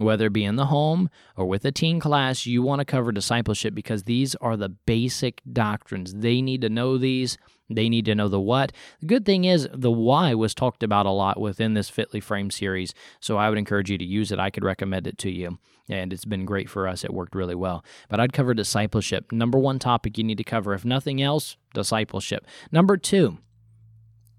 whether 0.00 0.26
it 0.26 0.32
be 0.32 0.44
in 0.44 0.56
the 0.56 0.66
home 0.66 1.10
or 1.36 1.44
with 1.46 1.64
a 1.66 1.72
teen 1.72 2.00
class, 2.00 2.46
you 2.46 2.62
want 2.62 2.78
to 2.80 2.86
cover 2.86 3.12
discipleship 3.12 3.74
because 3.74 4.04
these 4.04 4.34
are 4.36 4.56
the 4.56 4.70
basic 4.70 5.42
doctrines. 5.52 6.14
They 6.14 6.40
need 6.40 6.62
to 6.62 6.70
know 6.70 6.96
these. 6.96 7.36
They 7.68 7.88
need 7.88 8.06
to 8.06 8.14
know 8.14 8.28
the 8.28 8.40
what. 8.40 8.72
The 9.00 9.06
good 9.06 9.26
thing 9.26 9.44
is, 9.44 9.68
the 9.72 9.90
why 9.90 10.34
was 10.34 10.54
talked 10.54 10.82
about 10.82 11.04
a 11.04 11.10
lot 11.10 11.38
within 11.38 11.74
this 11.74 11.90
Fitly 11.90 12.18
Frame 12.18 12.50
series, 12.50 12.94
so 13.20 13.36
I 13.36 13.48
would 13.48 13.58
encourage 13.58 13.90
you 13.90 13.98
to 13.98 14.04
use 14.04 14.32
it. 14.32 14.38
I 14.38 14.50
could 14.50 14.64
recommend 14.64 15.06
it 15.06 15.18
to 15.18 15.30
you, 15.30 15.58
and 15.88 16.12
it's 16.12 16.24
been 16.24 16.46
great 16.46 16.68
for 16.68 16.88
us. 16.88 17.04
It 17.04 17.12
worked 17.12 17.34
really 17.34 17.54
well. 17.54 17.84
But 18.08 18.20
I'd 18.20 18.32
cover 18.32 18.54
discipleship. 18.54 19.30
Number 19.30 19.58
one 19.58 19.78
topic 19.78 20.16
you 20.16 20.24
need 20.24 20.38
to 20.38 20.44
cover, 20.44 20.72
if 20.72 20.84
nothing 20.84 21.22
else, 21.22 21.56
discipleship. 21.74 22.46
Number 22.72 22.96
two, 22.96 23.38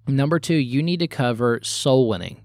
number 0.07 0.39
two, 0.39 0.55
you 0.55 0.81
need 0.83 0.99
to 0.99 1.07
cover 1.07 1.59
soul 1.63 2.09
winning. 2.09 2.41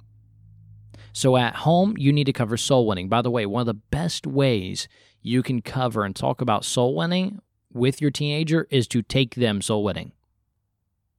So 1.17 1.39
at 1.39 1.55
home, 1.55 1.95
you 1.97 2.13
need 2.13 2.25
to 2.25 2.33
cover 2.35 2.59
soul 2.59 2.87
winning. 2.87 3.09
By 3.09 3.23
the 3.23 3.31
way, 3.31 3.47
one 3.47 3.61
of 3.61 3.67
the 3.67 3.73
best 3.73 4.27
ways 4.27 4.87
you 5.23 5.43
can 5.43 5.63
cover 5.63 6.05
and 6.05 6.15
talk 6.15 6.43
about 6.43 6.63
soul 6.63 6.95
winning 6.95 7.41
with 7.73 8.03
your 8.03 8.11
teenager 8.11 8.69
is 8.71 8.87
to 8.89 9.01
take 9.01 9.35
them 9.35 9.63
soul 9.63 9.83
winning. 9.83 10.13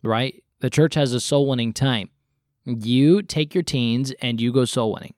Right? 0.04 0.44
The 0.60 0.70
church 0.70 0.94
has 0.94 1.14
a 1.14 1.20
soul 1.20 1.50
winning 1.50 1.74
time. 1.74 2.12
You 2.64 3.24
take 3.24 3.56
your 3.56 3.64
teens 3.64 4.14
and 4.22 4.40
you 4.40 4.54
go 4.54 4.66
soul 4.66 4.94
winning. 4.94 5.16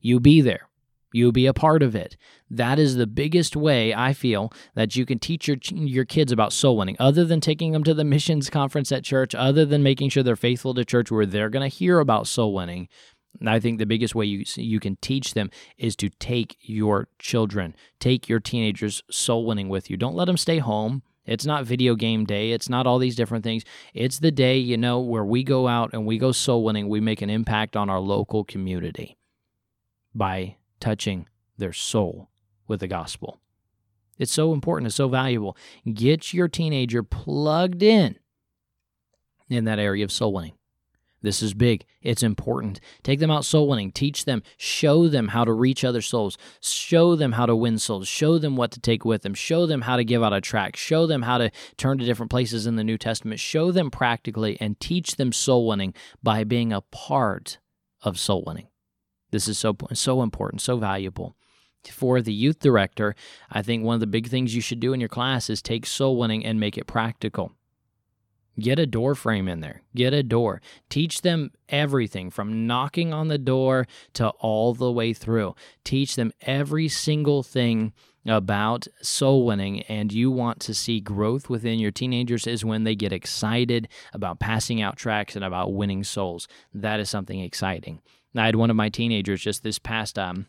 You 0.00 0.18
be 0.18 0.40
there. 0.40 0.68
You 1.12 1.30
be 1.30 1.46
a 1.46 1.54
part 1.54 1.80
of 1.84 1.94
it. 1.94 2.16
That 2.50 2.80
is 2.80 2.96
the 2.96 3.06
biggest 3.06 3.54
way 3.54 3.94
I 3.94 4.14
feel 4.14 4.52
that 4.74 4.96
you 4.96 5.06
can 5.06 5.20
teach 5.20 5.46
your 5.46 5.58
your 5.70 6.06
kids 6.06 6.32
about 6.32 6.52
soul 6.52 6.76
winning. 6.76 6.96
Other 6.98 7.24
than 7.24 7.40
taking 7.40 7.70
them 7.70 7.84
to 7.84 7.94
the 7.94 8.02
missions 8.16 8.50
conference 8.50 8.90
at 8.90 9.04
church, 9.04 9.32
other 9.32 9.64
than 9.64 9.84
making 9.84 10.08
sure 10.08 10.24
they're 10.24 10.34
faithful 10.34 10.74
to 10.74 10.84
church 10.84 11.12
where 11.12 11.24
they're 11.24 11.50
going 11.50 11.70
to 11.70 11.76
hear 11.76 12.00
about 12.00 12.26
soul 12.26 12.52
winning, 12.52 12.88
I 13.44 13.58
think 13.60 13.78
the 13.78 13.86
biggest 13.86 14.14
way 14.14 14.26
you 14.26 14.44
you 14.56 14.78
can 14.78 14.96
teach 14.96 15.34
them 15.34 15.50
is 15.76 15.96
to 15.96 16.10
take 16.10 16.56
your 16.60 17.08
children, 17.18 17.74
take 17.98 18.28
your 18.28 18.40
teenagers 18.40 19.02
soul 19.10 19.46
winning 19.46 19.68
with 19.68 19.90
you. 19.90 19.96
Don't 19.96 20.14
let 20.14 20.26
them 20.26 20.36
stay 20.36 20.58
home. 20.58 21.02
It's 21.24 21.46
not 21.46 21.64
video 21.64 21.94
game 21.94 22.24
day. 22.24 22.50
It's 22.50 22.68
not 22.68 22.86
all 22.86 22.98
these 22.98 23.16
different 23.16 23.44
things. 23.44 23.64
It's 23.94 24.18
the 24.18 24.32
day, 24.32 24.58
you 24.58 24.76
know, 24.76 25.00
where 25.00 25.24
we 25.24 25.44
go 25.44 25.68
out 25.68 25.90
and 25.92 26.04
we 26.04 26.18
go 26.18 26.32
soul 26.32 26.64
winning. 26.64 26.88
We 26.88 27.00
make 27.00 27.22
an 27.22 27.30
impact 27.30 27.76
on 27.76 27.88
our 27.88 28.00
local 28.00 28.44
community 28.44 29.16
by 30.14 30.56
touching 30.80 31.28
their 31.56 31.72
soul 31.72 32.28
with 32.66 32.80
the 32.80 32.88
gospel. 32.88 33.38
It's 34.18 34.32
so 34.32 34.52
important. 34.52 34.88
It's 34.88 34.96
so 34.96 35.08
valuable. 35.08 35.56
Get 35.92 36.34
your 36.34 36.48
teenager 36.48 37.02
plugged 37.02 37.82
in 37.82 38.18
in 39.48 39.64
that 39.64 39.78
area 39.78 40.04
of 40.04 40.12
soul 40.12 40.32
winning. 40.32 40.54
This 41.22 41.40
is 41.40 41.54
big. 41.54 41.84
It's 42.02 42.22
important. 42.22 42.80
Take 43.02 43.20
them 43.20 43.30
out 43.30 43.44
soul 43.44 43.68
winning. 43.68 43.92
Teach 43.92 44.24
them. 44.24 44.42
Show 44.56 45.08
them 45.08 45.28
how 45.28 45.44
to 45.44 45.52
reach 45.52 45.84
other 45.84 46.02
souls. 46.02 46.36
Show 46.60 47.14
them 47.14 47.32
how 47.32 47.46
to 47.46 47.54
win 47.54 47.78
souls. 47.78 48.08
Show 48.08 48.38
them 48.38 48.56
what 48.56 48.72
to 48.72 48.80
take 48.80 49.04
with 49.04 49.22
them. 49.22 49.34
Show 49.34 49.66
them 49.66 49.82
how 49.82 49.96
to 49.96 50.04
give 50.04 50.22
out 50.22 50.32
a 50.32 50.40
tract. 50.40 50.76
Show 50.76 51.06
them 51.06 51.22
how 51.22 51.38
to 51.38 51.50
turn 51.76 51.98
to 51.98 52.04
different 52.04 52.30
places 52.30 52.66
in 52.66 52.76
the 52.76 52.84
New 52.84 52.98
Testament. 52.98 53.38
Show 53.38 53.70
them 53.70 53.90
practically 53.90 54.58
and 54.60 54.78
teach 54.80 55.16
them 55.16 55.32
soul 55.32 55.66
winning 55.66 55.94
by 56.22 56.42
being 56.44 56.72
a 56.72 56.80
part 56.80 57.58
of 58.02 58.18
soul 58.18 58.42
winning. 58.44 58.66
This 59.30 59.48
is 59.48 59.58
so 59.58 59.76
so 59.92 60.22
important, 60.22 60.60
so 60.60 60.76
valuable. 60.76 61.36
For 61.90 62.20
the 62.20 62.34
youth 62.34 62.60
director, 62.60 63.14
I 63.50 63.62
think 63.62 63.82
one 63.82 63.94
of 63.94 64.00
the 64.00 64.06
big 64.06 64.28
things 64.28 64.54
you 64.54 64.60
should 64.60 64.78
do 64.78 64.92
in 64.92 65.00
your 65.00 65.08
class 65.08 65.50
is 65.50 65.62
take 65.62 65.86
soul 65.86 66.16
winning 66.16 66.44
and 66.44 66.60
make 66.60 66.78
it 66.78 66.86
practical. 66.86 67.52
Get 68.58 68.78
a 68.78 68.86
door 68.86 69.14
frame 69.14 69.48
in 69.48 69.60
there. 69.60 69.82
Get 69.94 70.12
a 70.12 70.22
door. 70.22 70.60
Teach 70.90 71.22
them 71.22 71.52
everything 71.68 72.30
from 72.30 72.66
knocking 72.66 73.12
on 73.12 73.28
the 73.28 73.38
door 73.38 73.86
to 74.14 74.28
all 74.40 74.74
the 74.74 74.92
way 74.92 75.14
through. 75.14 75.54
Teach 75.84 76.16
them 76.16 76.32
every 76.42 76.88
single 76.88 77.42
thing 77.42 77.92
about 78.26 78.86
soul 79.00 79.44
winning 79.44 79.82
and 79.82 80.12
you 80.12 80.30
want 80.30 80.60
to 80.60 80.74
see 80.74 81.00
growth 81.00 81.48
within 81.48 81.78
your 81.78 81.90
teenagers 81.90 82.46
is 82.46 82.64
when 82.64 82.84
they 82.84 82.94
get 82.94 83.12
excited 83.12 83.88
about 84.12 84.38
passing 84.38 84.80
out 84.80 84.96
tracts 84.96 85.34
and 85.34 85.44
about 85.44 85.72
winning 85.72 86.04
souls. 86.04 86.46
That 86.72 87.00
is 87.00 87.10
something 87.10 87.40
exciting. 87.40 88.00
I 88.36 88.46
had 88.46 88.56
one 88.56 88.70
of 88.70 88.76
my 88.76 88.88
teenagers 88.88 89.42
just 89.42 89.62
this 89.62 89.78
past 89.78 90.18
um, 90.18 90.46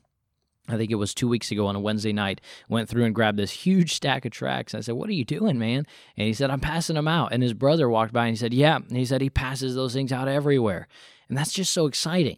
I 0.70 0.78
think 0.78 0.92
it 0.92 0.96
was 0.96 1.14
two 1.14 1.28
weeks 1.28 1.52
ago 1.52 1.68
on 1.68 1.76
a 1.76 1.80
Wednesday 1.80 2.14
night, 2.14 2.40
went 2.70 2.88
through 2.88 3.04
and 3.04 3.14
grabbed 3.14 3.38
this 3.38 3.52
huge 3.52 3.94
stack 3.94 4.24
of 4.24 4.32
tracts. 4.32 4.74
I 4.74 4.80
said, 4.80 4.96
What 4.96 5.10
are 5.10 5.14
you 5.14 5.26
doing, 5.26 5.60
man? 5.60 5.86
And 6.16 6.28
he 6.28 6.34
said, 6.34 6.50
I'm 6.50 6.62
passing 6.62 6.96
them 6.96 7.08
out. 7.08 7.34
And 7.34 7.44
his 7.44 7.54
brother 7.54 7.90
walked 7.90 8.14
by 8.14 8.28
and 8.28 8.32
he 8.32 8.40
said, 8.40 8.54
Yeah. 8.54 8.78
And 8.78 8.96
he 8.96 9.06
said, 9.06 9.22
He 9.22 9.30
passes 9.30 9.76
those 9.76 9.94
things 9.94 10.14
out 10.14 10.30
everywhere. 10.30 10.88
And 11.28 11.38
that's 11.38 11.52
just 11.52 11.74
so 11.74 11.86
exciting. 11.86 12.38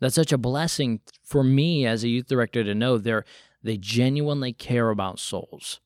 That's 0.00 0.14
such 0.14 0.32
a 0.32 0.38
blessing 0.38 1.00
for 1.22 1.42
me 1.42 1.86
as 1.86 2.04
a 2.04 2.08
youth 2.08 2.26
director 2.26 2.62
to 2.64 2.74
know 2.74 2.98
they're, 2.98 3.24
they 3.62 3.78
genuinely 3.78 4.52
care 4.52 4.90
about 4.90 5.18
souls. 5.18 5.80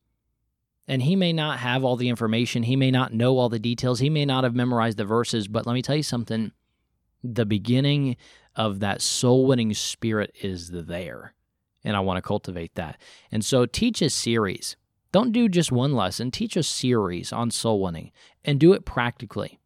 And 0.89 1.03
he 1.03 1.15
may 1.15 1.33
not 1.33 1.59
have 1.59 1.85
all 1.85 1.97
the 1.97 2.09
information, 2.09 2.63
he 2.65 2.75
may 2.75 2.91
not 2.91 3.13
know 3.13 3.39
all 3.39 3.51
the 3.51 3.59
details, 3.59 4.01
he 4.01 4.11
may 4.11 4.25
not 4.25 4.43
have 4.43 4.55
memorized 4.55 4.97
the 4.97 5.05
verses, 5.05 5.47
but 5.47 5.67
let 5.67 5.75
me 5.75 5.83
tell 5.83 5.97
you 5.97 6.03
something 6.03 6.51
the 7.23 7.45
beginning 7.45 8.17
of 8.57 8.81
that 8.81 9.03
soul 9.03 9.47
winning 9.47 9.75
spirit 9.75 10.33
is 10.41 10.71
there 10.71 11.35
and 11.85 11.97
I 11.97 12.01
want 12.01 12.17
to 12.19 12.27
cultivate 12.27 12.75
that. 12.75 13.01
And 13.31 13.45
so 13.45 13.67
teach 13.67 14.03
a 14.03 14.11
series. 14.11 14.77
Don't 15.13 15.33
do 15.33 15.49
just 15.49 15.73
one 15.73 15.95
lesson, 15.95 16.31
teach 16.31 16.57
a 16.57 16.63
series 16.63 17.33
on 17.33 17.51
soul 17.51 17.81
winning 17.81 18.13
and 18.45 18.61
do 18.61 18.73
it 18.73 18.85
practically. 18.85 19.59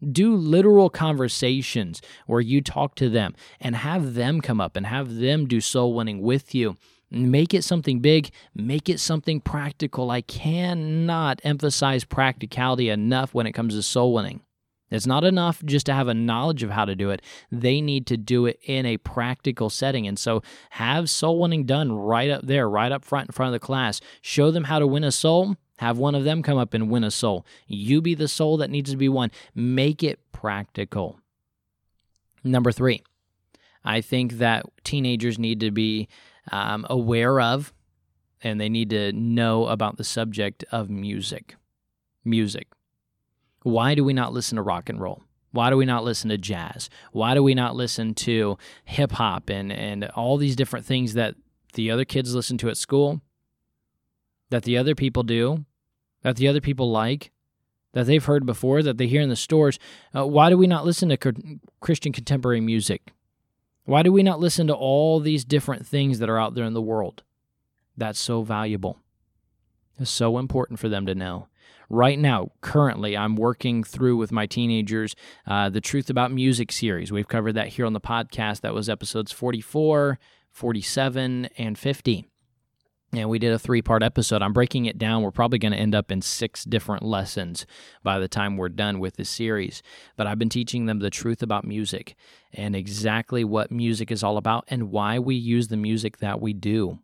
Do 0.00 0.34
literal 0.34 0.88
conversations 0.88 2.00
where 2.26 2.40
you 2.40 2.62
talk 2.62 2.94
to 2.96 3.08
them 3.08 3.34
and 3.60 3.76
have 3.76 4.14
them 4.14 4.40
come 4.40 4.60
up 4.60 4.76
and 4.76 4.86
have 4.86 5.16
them 5.16 5.46
do 5.46 5.60
soul 5.60 5.92
winning 5.94 6.22
with 6.22 6.54
you. 6.54 6.76
Make 7.10 7.52
it 7.52 7.64
something 7.64 7.98
big, 8.00 8.30
make 8.54 8.88
it 8.88 9.00
something 9.00 9.40
practical. 9.40 10.10
I 10.10 10.20
cannot 10.20 11.40
emphasize 11.42 12.04
practicality 12.04 12.88
enough 12.88 13.34
when 13.34 13.46
it 13.46 13.52
comes 13.52 13.74
to 13.74 13.82
soul 13.82 14.14
winning. 14.14 14.42
It's 14.90 15.06
not 15.06 15.24
enough 15.24 15.62
just 15.64 15.86
to 15.86 15.94
have 15.94 16.08
a 16.08 16.14
knowledge 16.14 16.62
of 16.62 16.70
how 16.70 16.84
to 16.84 16.96
do 16.96 17.10
it. 17.10 17.22
They 17.50 17.80
need 17.80 18.06
to 18.08 18.16
do 18.16 18.46
it 18.46 18.58
in 18.64 18.86
a 18.86 18.96
practical 18.96 19.70
setting. 19.70 20.06
And 20.06 20.18
so 20.18 20.42
have 20.70 21.08
soul 21.08 21.38
winning 21.38 21.64
done 21.64 21.92
right 21.92 22.30
up 22.30 22.46
there, 22.46 22.68
right 22.68 22.90
up 22.90 23.04
front 23.04 23.28
in 23.28 23.32
front 23.32 23.54
of 23.54 23.60
the 23.60 23.64
class. 23.64 24.00
Show 24.20 24.50
them 24.50 24.64
how 24.64 24.78
to 24.78 24.86
win 24.86 25.04
a 25.04 25.12
soul. 25.12 25.56
Have 25.78 25.96
one 25.96 26.14
of 26.14 26.24
them 26.24 26.42
come 26.42 26.58
up 26.58 26.74
and 26.74 26.90
win 26.90 27.04
a 27.04 27.10
soul. 27.10 27.46
You 27.66 28.02
be 28.02 28.14
the 28.14 28.28
soul 28.28 28.56
that 28.58 28.70
needs 28.70 28.90
to 28.90 28.96
be 28.96 29.08
won. 29.08 29.30
Make 29.54 30.02
it 30.02 30.20
practical. 30.32 31.20
Number 32.42 32.72
three, 32.72 33.02
I 33.84 34.00
think 34.00 34.34
that 34.34 34.66
teenagers 34.84 35.38
need 35.38 35.60
to 35.60 35.70
be 35.70 36.08
um, 36.50 36.84
aware 36.90 37.40
of 37.40 37.72
and 38.42 38.60
they 38.60 38.68
need 38.68 38.90
to 38.90 39.12
know 39.12 39.66
about 39.66 39.96
the 39.96 40.04
subject 40.04 40.64
of 40.72 40.90
music. 40.90 41.56
Music. 42.24 42.68
Why 43.62 43.94
do 43.94 44.04
we 44.04 44.12
not 44.12 44.32
listen 44.32 44.56
to 44.56 44.62
rock 44.62 44.88
and 44.88 45.00
roll? 45.00 45.22
Why 45.52 45.70
do 45.70 45.76
we 45.76 45.84
not 45.84 46.04
listen 46.04 46.30
to 46.30 46.38
jazz? 46.38 46.88
Why 47.12 47.34
do 47.34 47.42
we 47.42 47.54
not 47.54 47.74
listen 47.74 48.14
to 48.14 48.56
hip 48.84 49.12
hop 49.12 49.50
and, 49.50 49.72
and 49.72 50.04
all 50.10 50.36
these 50.36 50.56
different 50.56 50.86
things 50.86 51.14
that 51.14 51.34
the 51.74 51.90
other 51.90 52.04
kids 52.04 52.34
listen 52.34 52.56
to 52.58 52.68
at 52.68 52.76
school, 52.76 53.20
that 54.50 54.62
the 54.62 54.78
other 54.78 54.94
people 54.94 55.22
do, 55.22 55.64
that 56.22 56.36
the 56.36 56.48
other 56.48 56.60
people 56.60 56.90
like, 56.90 57.30
that 57.92 58.06
they've 58.06 58.24
heard 58.24 58.46
before, 58.46 58.82
that 58.82 58.98
they 58.98 59.08
hear 59.08 59.22
in 59.22 59.28
the 59.28 59.36
stores? 59.36 59.78
Uh, 60.14 60.26
why 60.26 60.48
do 60.50 60.56
we 60.56 60.66
not 60.66 60.84
listen 60.84 61.08
to 61.08 61.58
Christian 61.80 62.12
contemporary 62.12 62.60
music? 62.60 63.12
Why 63.84 64.02
do 64.02 64.12
we 64.12 64.22
not 64.22 64.38
listen 64.38 64.68
to 64.68 64.74
all 64.74 65.18
these 65.18 65.44
different 65.44 65.86
things 65.86 66.20
that 66.20 66.30
are 66.30 66.38
out 66.38 66.54
there 66.54 66.64
in 66.64 66.74
the 66.74 66.82
world? 66.82 67.24
That's 67.96 68.20
so 68.20 68.42
valuable. 68.42 68.98
It's 69.98 70.10
so 70.10 70.38
important 70.38 70.78
for 70.78 70.88
them 70.88 71.06
to 71.06 71.14
know 71.14 71.48
right 71.90 72.18
now, 72.18 72.52
currently, 72.60 73.16
I'm 73.16 73.36
working 73.36 73.84
through 73.84 74.16
with 74.16 74.32
my 74.32 74.46
teenagers 74.46 75.14
uh, 75.46 75.68
the 75.68 75.80
Truth 75.80 76.08
About 76.08 76.32
Music 76.32 76.72
series. 76.72 77.12
We've 77.12 77.28
covered 77.28 77.54
that 77.54 77.68
here 77.68 77.84
on 77.84 77.92
the 77.92 78.00
podcast. 78.00 78.62
That 78.62 78.72
was 78.72 78.88
episodes 78.88 79.32
44, 79.32 80.18
47, 80.50 81.48
and 81.58 81.78
50. 81.78 82.24
And 83.12 83.28
we 83.28 83.40
did 83.40 83.52
a 83.52 83.58
three 83.58 83.82
part 83.82 84.04
episode. 84.04 84.40
I'm 84.40 84.52
breaking 84.52 84.86
it 84.86 84.96
down. 84.96 85.22
We're 85.22 85.32
probably 85.32 85.58
going 85.58 85.72
to 85.72 85.78
end 85.78 85.96
up 85.96 86.12
in 86.12 86.22
six 86.22 86.64
different 86.64 87.02
lessons 87.02 87.66
by 88.04 88.20
the 88.20 88.28
time 88.28 88.56
we're 88.56 88.68
done 88.68 89.00
with 89.00 89.16
this 89.16 89.28
series. 89.28 89.82
But 90.16 90.28
I've 90.28 90.38
been 90.38 90.48
teaching 90.48 90.86
them 90.86 91.00
the 91.00 91.10
truth 91.10 91.42
about 91.42 91.64
music 91.64 92.14
and 92.52 92.76
exactly 92.76 93.42
what 93.42 93.72
music 93.72 94.12
is 94.12 94.22
all 94.22 94.36
about 94.36 94.64
and 94.68 94.92
why 94.92 95.18
we 95.18 95.34
use 95.34 95.68
the 95.68 95.76
music 95.76 96.18
that 96.18 96.40
we 96.40 96.52
do. 96.52 97.00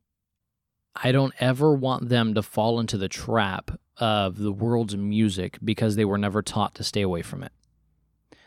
I 0.94 1.10
don't 1.10 1.34
ever 1.40 1.74
want 1.74 2.08
them 2.08 2.34
to 2.34 2.42
fall 2.42 2.78
into 2.78 2.96
the 2.96 3.08
trap 3.08 3.72
of 3.98 4.38
the 4.38 4.52
world's 4.52 4.96
music 4.96 5.58
because 5.64 5.96
they 5.96 6.04
were 6.04 6.18
never 6.18 6.42
taught 6.42 6.74
to 6.74 6.84
stay 6.84 7.02
away 7.02 7.22
from 7.22 7.42
it. 7.42 7.52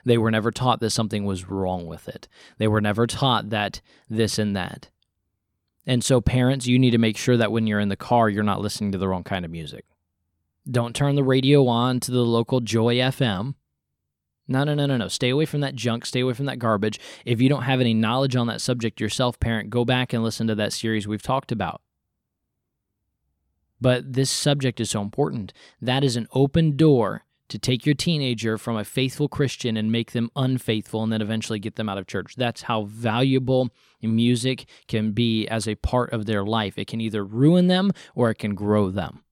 They 0.05 0.17
were 0.17 0.31
never 0.31 0.51
taught 0.51 0.79
that 0.79 0.91
something 0.91 1.25
was 1.25 1.49
wrong 1.49 1.85
with 1.85 2.07
it. 2.07 2.27
They 2.57 2.67
were 2.67 2.81
never 2.81 3.05
taught 3.07 3.49
that 3.49 3.81
this 4.09 4.39
and 4.39 4.55
that. 4.55 4.89
And 5.85 6.03
so, 6.03 6.21
parents, 6.21 6.67
you 6.67 6.77
need 6.77 6.91
to 6.91 6.97
make 6.97 7.17
sure 7.17 7.37
that 7.37 7.51
when 7.51 7.67
you're 7.67 7.79
in 7.79 7.89
the 7.89 7.95
car, 7.95 8.29
you're 8.29 8.43
not 8.43 8.61
listening 8.61 8.91
to 8.91 8.97
the 8.97 9.07
wrong 9.07 9.23
kind 9.23 9.43
of 9.43 9.51
music. 9.51 9.85
Don't 10.69 10.95
turn 10.95 11.15
the 11.15 11.23
radio 11.23 11.67
on 11.67 11.99
to 12.01 12.11
the 12.11 12.23
local 12.23 12.59
Joy 12.59 12.95
FM. 12.95 13.55
No, 14.47 14.63
no, 14.63 14.73
no, 14.73 14.85
no, 14.85 14.97
no. 14.97 15.07
Stay 15.07 15.29
away 15.29 15.45
from 15.45 15.61
that 15.61 15.75
junk. 15.75 16.05
Stay 16.05 16.21
away 16.21 16.33
from 16.33 16.45
that 16.45 16.59
garbage. 16.59 16.99
If 17.25 17.41
you 17.41 17.49
don't 17.49 17.63
have 17.63 17.81
any 17.81 17.93
knowledge 17.93 18.35
on 18.35 18.47
that 18.47 18.61
subject 18.61 18.99
yourself, 18.99 19.39
parent, 19.39 19.69
go 19.69 19.85
back 19.85 20.11
and 20.11 20.23
listen 20.23 20.47
to 20.47 20.55
that 20.55 20.73
series 20.73 21.07
we've 21.07 21.21
talked 21.21 21.51
about. 21.51 21.81
But 23.81 24.13
this 24.13 24.29
subject 24.29 24.79
is 24.79 24.89
so 24.89 25.01
important. 25.01 25.53
That 25.81 26.03
is 26.03 26.15
an 26.15 26.27
open 26.33 26.75
door 26.75 27.23
to 27.49 27.57
take 27.57 27.85
your 27.85 27.95
teenager 27.95 28.57
from 28.57 28.77
a 28.77 28.85
faithful 28.85 29.27
Christian 29.27 29.75
and 29.75 29.91
make 29.91 30.11
them 30.11 30.29
unfaithful 30.35 31.03
and 31.03 31.11
then 31.11 31.21
eventually 31.21 31.59
get 31.59 31.75
them 31.75 31.89
out 31.89 31.97
of 31.97 32.07
church. 32.07 32.35
That's 32.35 32.63
how 32.63 32.83
valuable 32.83 33.69
music 34.01 34.65
can 34.87 35.11
be 35.11 35.47
as 35.47 35.67
a 35.67 35.75
part 35.75 36.13
of 36.13 36.25
their 36.25 36.43
life. 36.43 36.77
It 36.77 36.87
can 36.87 37.01
either 37.01 37.25
ruin 37.25 37.67
them 37.67 37.91
or 38.15 38.29
it 38.29 38.35
can 38.35 38.53
grow 38.53 38.91
them. 38.91 39.23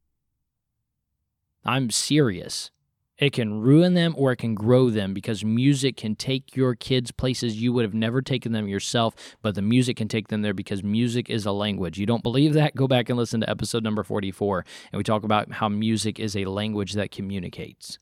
I'm 1.64 1.92
serious. 1.92 2.72
It 3.18 3.34
can 3.34 3.62
ruin 3.62 3.96
them 3.96 4.14
or 4.16 4.32
it 4.32 4.38
can 4.38 4.54
grow 4.54 4.92
them 4.92 5.14
because 5.14 5.44
music 5.44 5.98
can 5.98 6.16
take 6.16 6.56
your 6.56 6.76
kids 6.76 7.12
places 7.12 7.60
you 7.60 7.74
would 7.74 7.84
have 7.84 7.94
never 7.94 8.22
taken 8.22 8.52
them 8.52 8.68
yourself, 8.68 9.16
but 9.42 9.56
the 9.56 9.62
music 9.62 9.98
can 9.98 10.08
take 10.08 10.28
them 10.28 10.44
there 10.44 10.54
because 10.54 10.84
music 10.84 11.30
is 11.30 11.46
a 11.46 11.52
language. 11.52 11.98
You 11.98 12.06
don't 12.06 12.22
believe 12.22 12.54
that? 12.54 12.76
Go 12.76 12.88
back 12.88 13.10
and 13.10 13.18
listen 13.18 13.42
to 13.42 13.50
episode 13.50 13.84
number 13.84 14.04
44, 14.04 14.66
and 14.92 14.98
we 14.98 15.04
talk 15.04 15.24
about 15.24 15.54
how 15.54 15.68
music 15.68 16.20
is 16.20 16.36
a 16.36 16.46
language 16.46 16.94
that 16.94 17.10
communicates. 17.10 17.98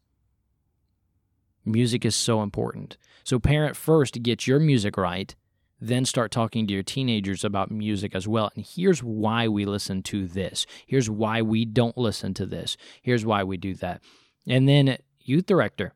Music 1.64 2.04
is 2.06 2.16
so 2.16 2.44
important. 2.44 2.98
So, 3.24 3.40
parent 3.40 3.76
first, 3.76 4.22
get 4.22 4.46
your 4.46 4.60
music 4.60 4.98
right, 4.98 5.34
then 5.80 6.06
start 6.06 6.32
talking 6.32 6.68
to 6.68 6.74
your 6.74 6.84
teenagers 6.84 7.44
about 7.44 7.72
music 7.72 8.14
as 8.14 8.28
well. 8.28 8.52
And 8.56 8.66
here's 8.66 9.02
why 9.02 9.48
we 9.48 9.66
listen 9.66 10.04
to 10.04 10.28
this. 10.28 10.66
Here's 10.86 11.10
why 11.10 11.42
we 11.42 11.66
don't 11.66 11.98
listen 11.98 12.34
to 12.36 12.46
this. 12.46 12.78
Here's 13.02 13.26
why 13.26 13.44
we 13.44 13.58
do 13.58 13.74
that. 13.76 14.02
And 14.48 14.68
then, 14.68 14.98
youth 15.20 15.46
director, 15.46 15.94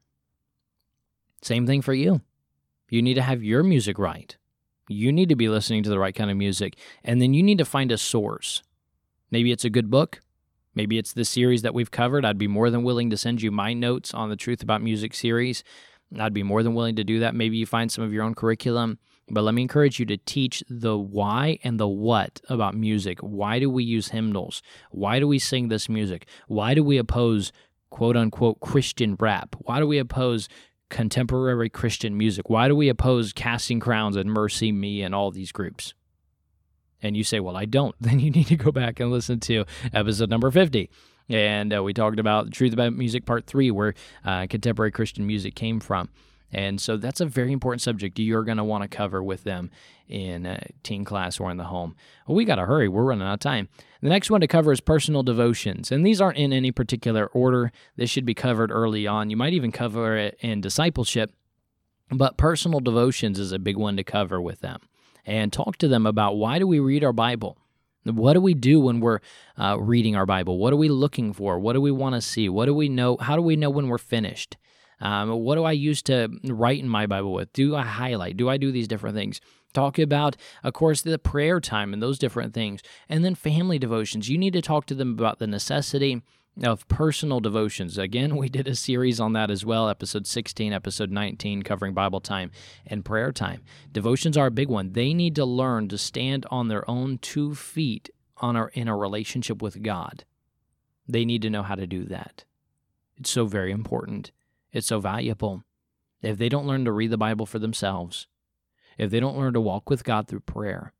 same 1.41 1.67
thing 1.67 1.81
for 1.81 1.93
you. 1.93 2.21
You 2.89 3.01
need 3.01 3.13
to 3.15 3.21
have 3.21 3.43
your 3.43 3.63
music 3.63 3.99
right. 3.99 4.35
You 4.87 5.11
need 5.11 5.29
to 5.29 5.35
be 5.35 5.49
listening 5.49 5.83
to 5.83 5.89
the 5.89 5.99
right 5.99 6.15
kind 6.15 6.31
of 6.31 6.37
music. 6.37 6.75
And 7.03 7.21
then 7.21 7.33
you 7.33 7.43
need 7.43 7.59
to 7.59 7.65
find 7.65 7.91
a 7.91 7.97
source. 7.97 8.63
Maybe 9.29 9.51
it's 9.51 9.65
a 9.65 9.69
good 9.69 9.91
book. 9.91 10.21
Maybe 10.73 10.97
it's 10.97 11.13
the 11.13 11.25
series 11.25 11.61
that 11.61 11.73
we've 11.73 11.91
covered. 11.91 12.25
I'd 12.25 12.37
be 12.37 12.47
more 12.47 12.69
than 12.69 12.83
willing 12.83 13.09
to 13.11 13.17
send 13.17 13.41
you 13.41 13.51
my 13.51 13.73
notes 13.73 14.13
on 14.13 14.29
the 14.29 14.35
Truth 14.35 14.63
About 14.63 14.81
Music 14.81 15.13
series. 15.13 15.63
I'd 16.17 16.33
be 16.33 16.43
more 16.43 16.63
than 16.63 16.73
willing 16.73 16.95
to 16.95 17.03
do 17.03 17.19
that. 17.19 17.35
Maybe 17.35 17.57
you 17.57 17.67
find 17.67 17.91
some 17.91 18.03
of 18.03 18.13
your 18.13 18.23
own 18.23 18.33
curriculum. 18.33 18.97
But 19.31 19.43
let 19.43 19.53
me 19.53 19.61
encourage 19.61 19.99
you 19.99 20.05
to 20.07 20.17
teach 20.17 20.63
the 20.67 20.97
why 20.97 21.59
and 21.63 21.79
the 21.79 21.87
what 21.87 22.41
about 22.49 22.73
music. 22.73 23.19
Why 23.19 23.59
do 23.59 23.69
we 23.69 23.83
use 23.83 24.07
hymnals? 24.07 24.63
Why 24.89 25.19
do 25.19 25.27
we 25.27 25.37
sing 25.37 25.67
this 25.67 25.87
music? 25.87 26.27
Why 26.47 26.73
do 26.73 26.83
we 26.83 26.97
oppose 26.97 27.51
quote 27.89 28.17
unquote 28.17 28.59
Christian 28.59 29.15
rap? 29.19 29.55
Why 29.59 29.79
do 29.79 29.87
we 29.87 29.97
oppose 29.97 30.47
contemporary 30.89 31.69
Christian 31.69 32.17
music? 32.17 32.49
Why 32.49 32.67
do 32.67 32.75
we 32.75 32.89
oppose 32.89 33.33
Casting 33.33 33.79
Crowns 33.79 34.15
and 34.15 34.29
MercyMe 34.29 35.05
and 35.05 35.13
all 35.13 35.31
these 35.31 35.51
groups? 35.51 35.93
and 37.01 37.15
you 37.15 37.23
say, 37.23 37.39
Well, 37.39 37.57
I 37.57 37.65
don't, 37.65 37.95
then 38.01 38.19
you 38.19 38.31
need 38.31 38.47
to 38.47 38.55
go 38.55 38.71
back 38.71 38.99
and 38.99 39.11
listen 39.11 39.39
to 39.41 39.65
episode 39.93 40.29
number 40.29 40.51
50. 40.51 40.89
And 41.29 41.75
uh, 41.75 41.83
we 41.83 41.93
talked 41.93 42.19
about 42.19 42.45
the 42.45 42.51
Truth 42.51 42.73
About 42.73 42.93
Music 42.93 43.25
Part 43.25 43.45
3, 43.45 43.69
where 43.69 43.93
uh, 44.25 44.47
contemporary 44.49 44.91
Christian 44.91 45.27
music 45.27 45.53
came 45.53 45.79
from. 45.79 46.09
And 46.51 46.81
so 46.81 46.97
that's 46.97 47.21
a 47.21 47.25
very 47.25 47.51
important 47.51 47.81
subject 47.81 48.17
you're 48.17 48.43
going 48.43 48.57
to 48.57 48.63
want 48.63 48.81
to 48.81 48.87
cover 48.87 49.21
with 49.21 49.43
them 49.43 49.69
in 50.07 50.59
teen 50.81 51.05
class 51.05 51.39
or 51.39 51.51
in 51.51 51.57
the 51.57 51.65
home. 51.65 51.95
Well, 52.27 52.35
we 52.35 52.45
got 52.45 52.55
to 52.55 52.65
hurry. 52.65 52.87
We're 52.87 53.03
running 53.03 53.27
out 53.27 53.35
of 53.35 53.39
time. 53.39 53.69
The 54.01 54.09
next 54.09 54.31
one 54.31 54.41
to 54.41 54.47
cover 54.47 54.71
is 54.71 54.81
personal 54.81 55.21
devotions. 55.21 55.91
And 55.91 56.05
these 56.05 56.19
aren't 56.19 56.37
in 56.37 56.51
any 56.51 56.71
particular 56.71 57.27
order. 57.27 57.71
This 57.95 58.09
should 58.09 58.25
be 58.25 58.33
covered 58.33 58.71
early 58.71 59.05
on. 59.05 59.29
You 59.29 59.37
might 59.37 59.53
even 59.53 59.71
cover 59.71 60.17
it 60.17 60.37
in 60.39 60.61
discipleship. 60.61 61.31
But 62.11 62.37
personal 62.37 62.79
devotions 62.79 63.37
is 63.37 63.51
a 63.51 63.59
big 63.59 63.77
one 63.77 63.95
to 63.97 64.03
cover 64.03 64.41
with 64.41 64.61
them 64.61 64.79
and 65.25 65.53
talk 65.53 65.77
to 65.77 65.87
them 65.87 66.07
about 66.07 66.37
why 66.37 66.57
do 66.57 66.65
we 66.65 66.79
read 66.79 67.03
our 67.03 67.13
Bible? 67.13 67.57
What 68.03 68.33
do 68.33 68.41
we 68.41 68.55
do 68.55 68.79
when 68.79 68.99
we're 68.99 69.19
uh, 69.57 69.77
reading 69.79 70.15
our 70.15 70.25
Bible? 70.25 70.57
What 70.57 70.73
are 70.73 70.77
we 70.77 70.89
looking 70.89 71.33
for? 71.33 71.59
What 71.59 71.73
do 71.73 71.81
we 71.81 71.91
want 71.91 72.15
to 72.15 72.21
see? 72.21 72.49
What 72.49 72.65
do 72.65 72.73
we 72.73 72.89
know? 72.89 73.17
How 73.17 73.35
do 73.35 73.41
we 73.43 73.55
know 73.55 73.69
when 73.69 73.89
we're 73.89 73.99
finished? 73.99 74.57
Um, 75.01 75.29
what 75.29 75.55
do 75.55 75.63
I 75.63 75.71
use 75.71 76.01
to 76.03 76.29
write 76.43 76.79
in 76.79 76.89
my 76.89 77.07
Bible 77.07 77.33
with? 77.33 77.53
Do 77.53 77.75
I 77.75 77.83
highlight? 77.83 78.37
Do 78.37 78.49
I 78.49 78.57
do 78.57 78.71
these 78.71 78.87
different 78.87 79.15
things? 79.15 79.39
Talk 79.73 79.99
about, 79.99 80.35
of 80.63 80.73
course, 80.73 81.01
the 81.01 81.19
prayer 81.19 81.59
time 81.59 81.93
and 81.93 82.01
those 82.01 82.19
different 82.19 82.53
things. 82.53 82.81
And 83.07 83.23
then 83.23 83.35
family 83.35 83.79
devotions. 83.79 84.29
You 84.29 84.37
need 84.37 84.53
to 84.53 84.61
talk 84.61 84.85
to 84.87 84.95
them 84.95 85.11
about 85.11 85.39
the 85.39 85.47
necessity 85.47 86.21
of 86.63 86.87
personal 86.87 87.39
devotions. 87.39 87.97
Again, 87.97 88.35
we 88.37 88.49
did 88.49 88.67
a 88.67 88.75
series 88.75 89.19
on 89.19 89.33
that 89.33 89.51
as 89.51 89.65
well, 89.65 89.89
episode 89.89 90.27
16, 90.27 90.73
episode 90.73 91.11
19, 91.11 91.63
covering 91.63 91.93
Bible 91.93 92.19
time 92.19 92.51
and 92.85 93.05
prayer 93.05 93.31
time. 93.31 93.61
Devotions 93.91 94.37
are 94.37 94.47
a 94.47 94.51
big 94.51 94.69
one. 94.69 94.93
They 94.93 95.13
need 95.13 95.35
to 95.35 95.45
learn 95.45 95.87
to 95.89 95.97
stand 95.97 96.45
on 96.51 96.67
their 96.67 96.89
own 96.89 97.19
two 97.19 97.55
feet 97.55 98.09
on 98.37 98.69
in 98.73 98.87
a 98.87 98.95
relationship 98.95 99.61
with 99.61 99.83
God. 99.83 100.23
They 101.07 101.25
need 101.25 101.41
to 101.41 101.49
know 101.49 101.63
how 101.63 101.75
to 101.75 101.87
do 101.87 102.05
that. 102.05 102.45
It's 103.17 103.29
so 103.29 103.45
very 103.45 103.71
important. 103.71 104.31
It's 104.71 104.87
so 104.87 104.99
valuable. 104.99 105.63
If 106.21 106.37
they 106.37 106.49
don't 106.49 106.67
learn 106.67 106.85
to 106.85 106.91
read 106.91 107.11
the 107.11 107.17
Bible 107.17 107.45
for 107.45 107.59
themselves, 107.59 108.27
if 108.97 109.09
they 109.09 109.19
don't 109.19 109.37
learn 109.37 109.53
to 109.53 109.61
walk 109.61 109.89
with 109.89 110.03
God 110.03 110.27
through 110.27 110.41
prayer, 110.41 110.93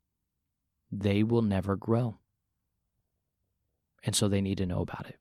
they 0.92 1.24
will 1.24 1.42
never 1.42 1.76
grow. 1.76 2.18
And 4.04 4.16
so 4.16 4.28
they 4.28 4.42
need 4.42 4.58
to 4.60 4.66
know 4.66 4.82
about 4.82 5.08
it. 5.08 5.18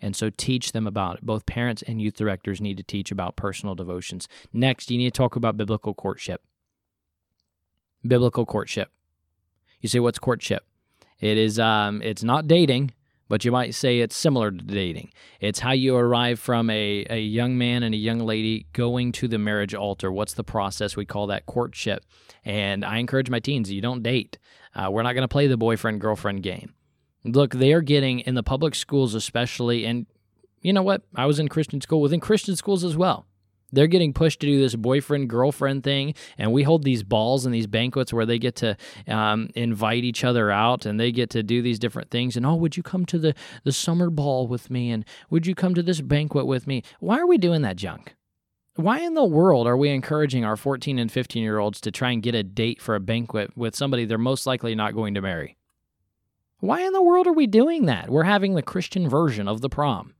And 0.00 0.16
so 0.16 0.30
teach 0.30 0.72
them 0.72 0.86
about 0.86 1.18
it. 1.18 1.26
Both 1.26 1.46
parents 1.46 1.82
and 1.82 2.00
youth 2.00 2.16
directors 2.16 2.60
need 2.60 2.76
to 2.78 2.82
teach 2.82 3.12
about 3.12 3.36
personal 3.36 3.74
devotions. 3.74 4.26
Next, 4.52 4.90
you 4.90 4.98
need 4.98 5.12
to 5.12 5.18
talk 5.18 5.36
about 5.36 5.56
biblical 5.56 5.94
courtship. 5.94 6.42
Biblical 8.04 8.46
courtship. 8.46 8.90
You 9.80 9.88
say, 9.88 10.00
what's 10.00 10.18
courtship? 10.18 10.64
It 11.20 11.38
is 11.38 11.58
um, 11.58 12.02
it's 12.02 12.24
not 12.24 12.48
dating, 12.48 12.92
but 13.32 13.46
you 13.46 13.50
might 13.50 13.74
say 13.74 14.00
it's 14.00 14.14
similar 14.14 14.50
to 14.50 14.58
dating. 14.58 15.10
It's 15.40 15.60
how 15.60 15.72
you 15.72 15.96
arrive 15.96 16.38
from 16.38 16.68
a, 16.68 17.06
a 17.08 17.18
young 17.18 17.56
man 17.56 17.82
and 17.82 17.94
a 17.94 17.96
young 17.96 18.18
lady 18.18 18.66
going 18.74 19.10
to 19.12 19.26
the 19.26 19.38
marriage 19.38 19.72
altar. 19.72 20.12
What's 20.12 20.34
the 20.34 20.44
process? 20.44 20.96
We 20.96 21.06
call 21.06 21.28
that 21.28 21.46
courtship. 21.46 22.04
And 22.44 22.84
I 22.84 22.98
encourage 22.98 23.30
my 23.30 23.40
teens, 23.40 23.72
you 23.72 23.80
don't 23.80 24.02
date. 24.02 24.36
Uh, 24.74 24.90
we're 24.90 25.02
not 25.02 25.14
going 25.14 25.22
to 25.22 25.28
play 25.28 25.46
the 25.46 25.56
boyfriend 25.56 26.02
girlfriend 26.02 26.42
game. 26.42 26.74
Look, 27.24 27.54
they 27.54 27.72
are 27.72 27.80
getting 27.80 28.20
in 28.20 28.34
the 28.34 28.42
public 28.42 28.74
schools, 28.74 29.14
especially, 29.14 29.86
and 29.86 30.04
you 30.60 30.74
know 30.74 30.82
what? 30.82 31.00
I 31.14 31.24
was 31.24 31.38
in 31.38 31.48
Christian 31.48 31.80
school 31.80 32.02
within 32.02 32.20
Christian 32.20 32.54
schools 32.54 32.84
as 32.84 32.98
well. 32.98 33.24
They're 33.72 33.86
getting 33.86 34.12
pushed 34.12 34.40
to 34.40 34.46
do 34.46 34.60
this 34.60 34.76
boyfriend 34.76 35.28
girlfriend 35.30 35.82
thing, 35.82 36.14
and 36.36 36.52
we 36.52 36.62
hold 36.62 36.84
these 36.84 37.02
balls 37.02 37.46
and 37.46 37.54
these 37.54 37.66
banquets 37.66 38.12
where 38.12 38.26
they 38.26 38.38
get 38.38 38.56
to 38.56 38.76
um, 39.08 39.48
invite 39.54 40.04
each 40.04 40.24
other 40.24 40.50
out 40.50 40.86
and 40.86 41.00
they 41.00 41.10
get 41.10 41.30
to 41.30 41.42
do 41.42 41.62
these 41.62 41.78
different 41.78 42.10
things. 42.10 42.36
And 42.36 42.44
oh, 42.44 42.54
would 42.54 42.76
you 42.76 42.82
come 42.82 43.06
to 43.06 43.18
the 43.18 43.34
the 43.64 43.72
summer 43.72 44.10
ball 44.10 44.46
with 44.46 44.70
me? 44.70 44.90
And 44.90 45.04
would 45.30 45.46
you 45.46 45.54
come 45.54 45.74
to 45.74 45.82
this 45.82 46.00
banquet 46.00 46.46
with 46.46 46.66
me? 46.66 46.82
Why 47.00 47.18
are 47.18 47.26
we 47.26 47.38
doing 47.38 47.62
that 47.62 47.76
junk? 47.76 48.14
Why 48.76 49.00
in 49.00 49.12
the 49.12 49.24
world 49.24 49.66
are 49.66 49.76
we 49.76 49.90
encouraging 49.90 50.46
our 50.46 50.56
14 50.56 50.98
and 50.98 51.12
15 51.12 51.42
year 51.42 51.58
olds 51.58 51.80
to 51.82 51.90
try 51.90 52.10
and 52.10 52.22
get 52.22 52.34
a 52.34 52.42
date 52.42 52.80
for 52.80 52.94
a 52.94 53.00
banquet 53.00 53.54
with 53.56 53.76
somebody 53.76 54.04
they're 54.06 54.16
most 54.16 54.46
likely 54.46 54.74
not 54.74 54.94
going 54.94 55.14
to 55.14 55.20
marry? 55.20 55.56
Why 56.58 56.80
in 56.80 56.92
the 56.92 57.02
world 57.02 57.26
are 57.26 57.32
we 57.32 57.46
doing 57.46 57.86
that? 57.86 58.08
We're 58.08 58.22
having 58.22 58.54
the 58.54 58.62
Christian 58.62 59.08
version 59.08 59.48
of 59.48 59.60
the 59.60 59.68
prom. 59.68 60.14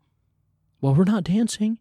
Well, 0.80 0.94
we're 0.94 1.04
not 1.04 1.24
dancing. 1.24 1.78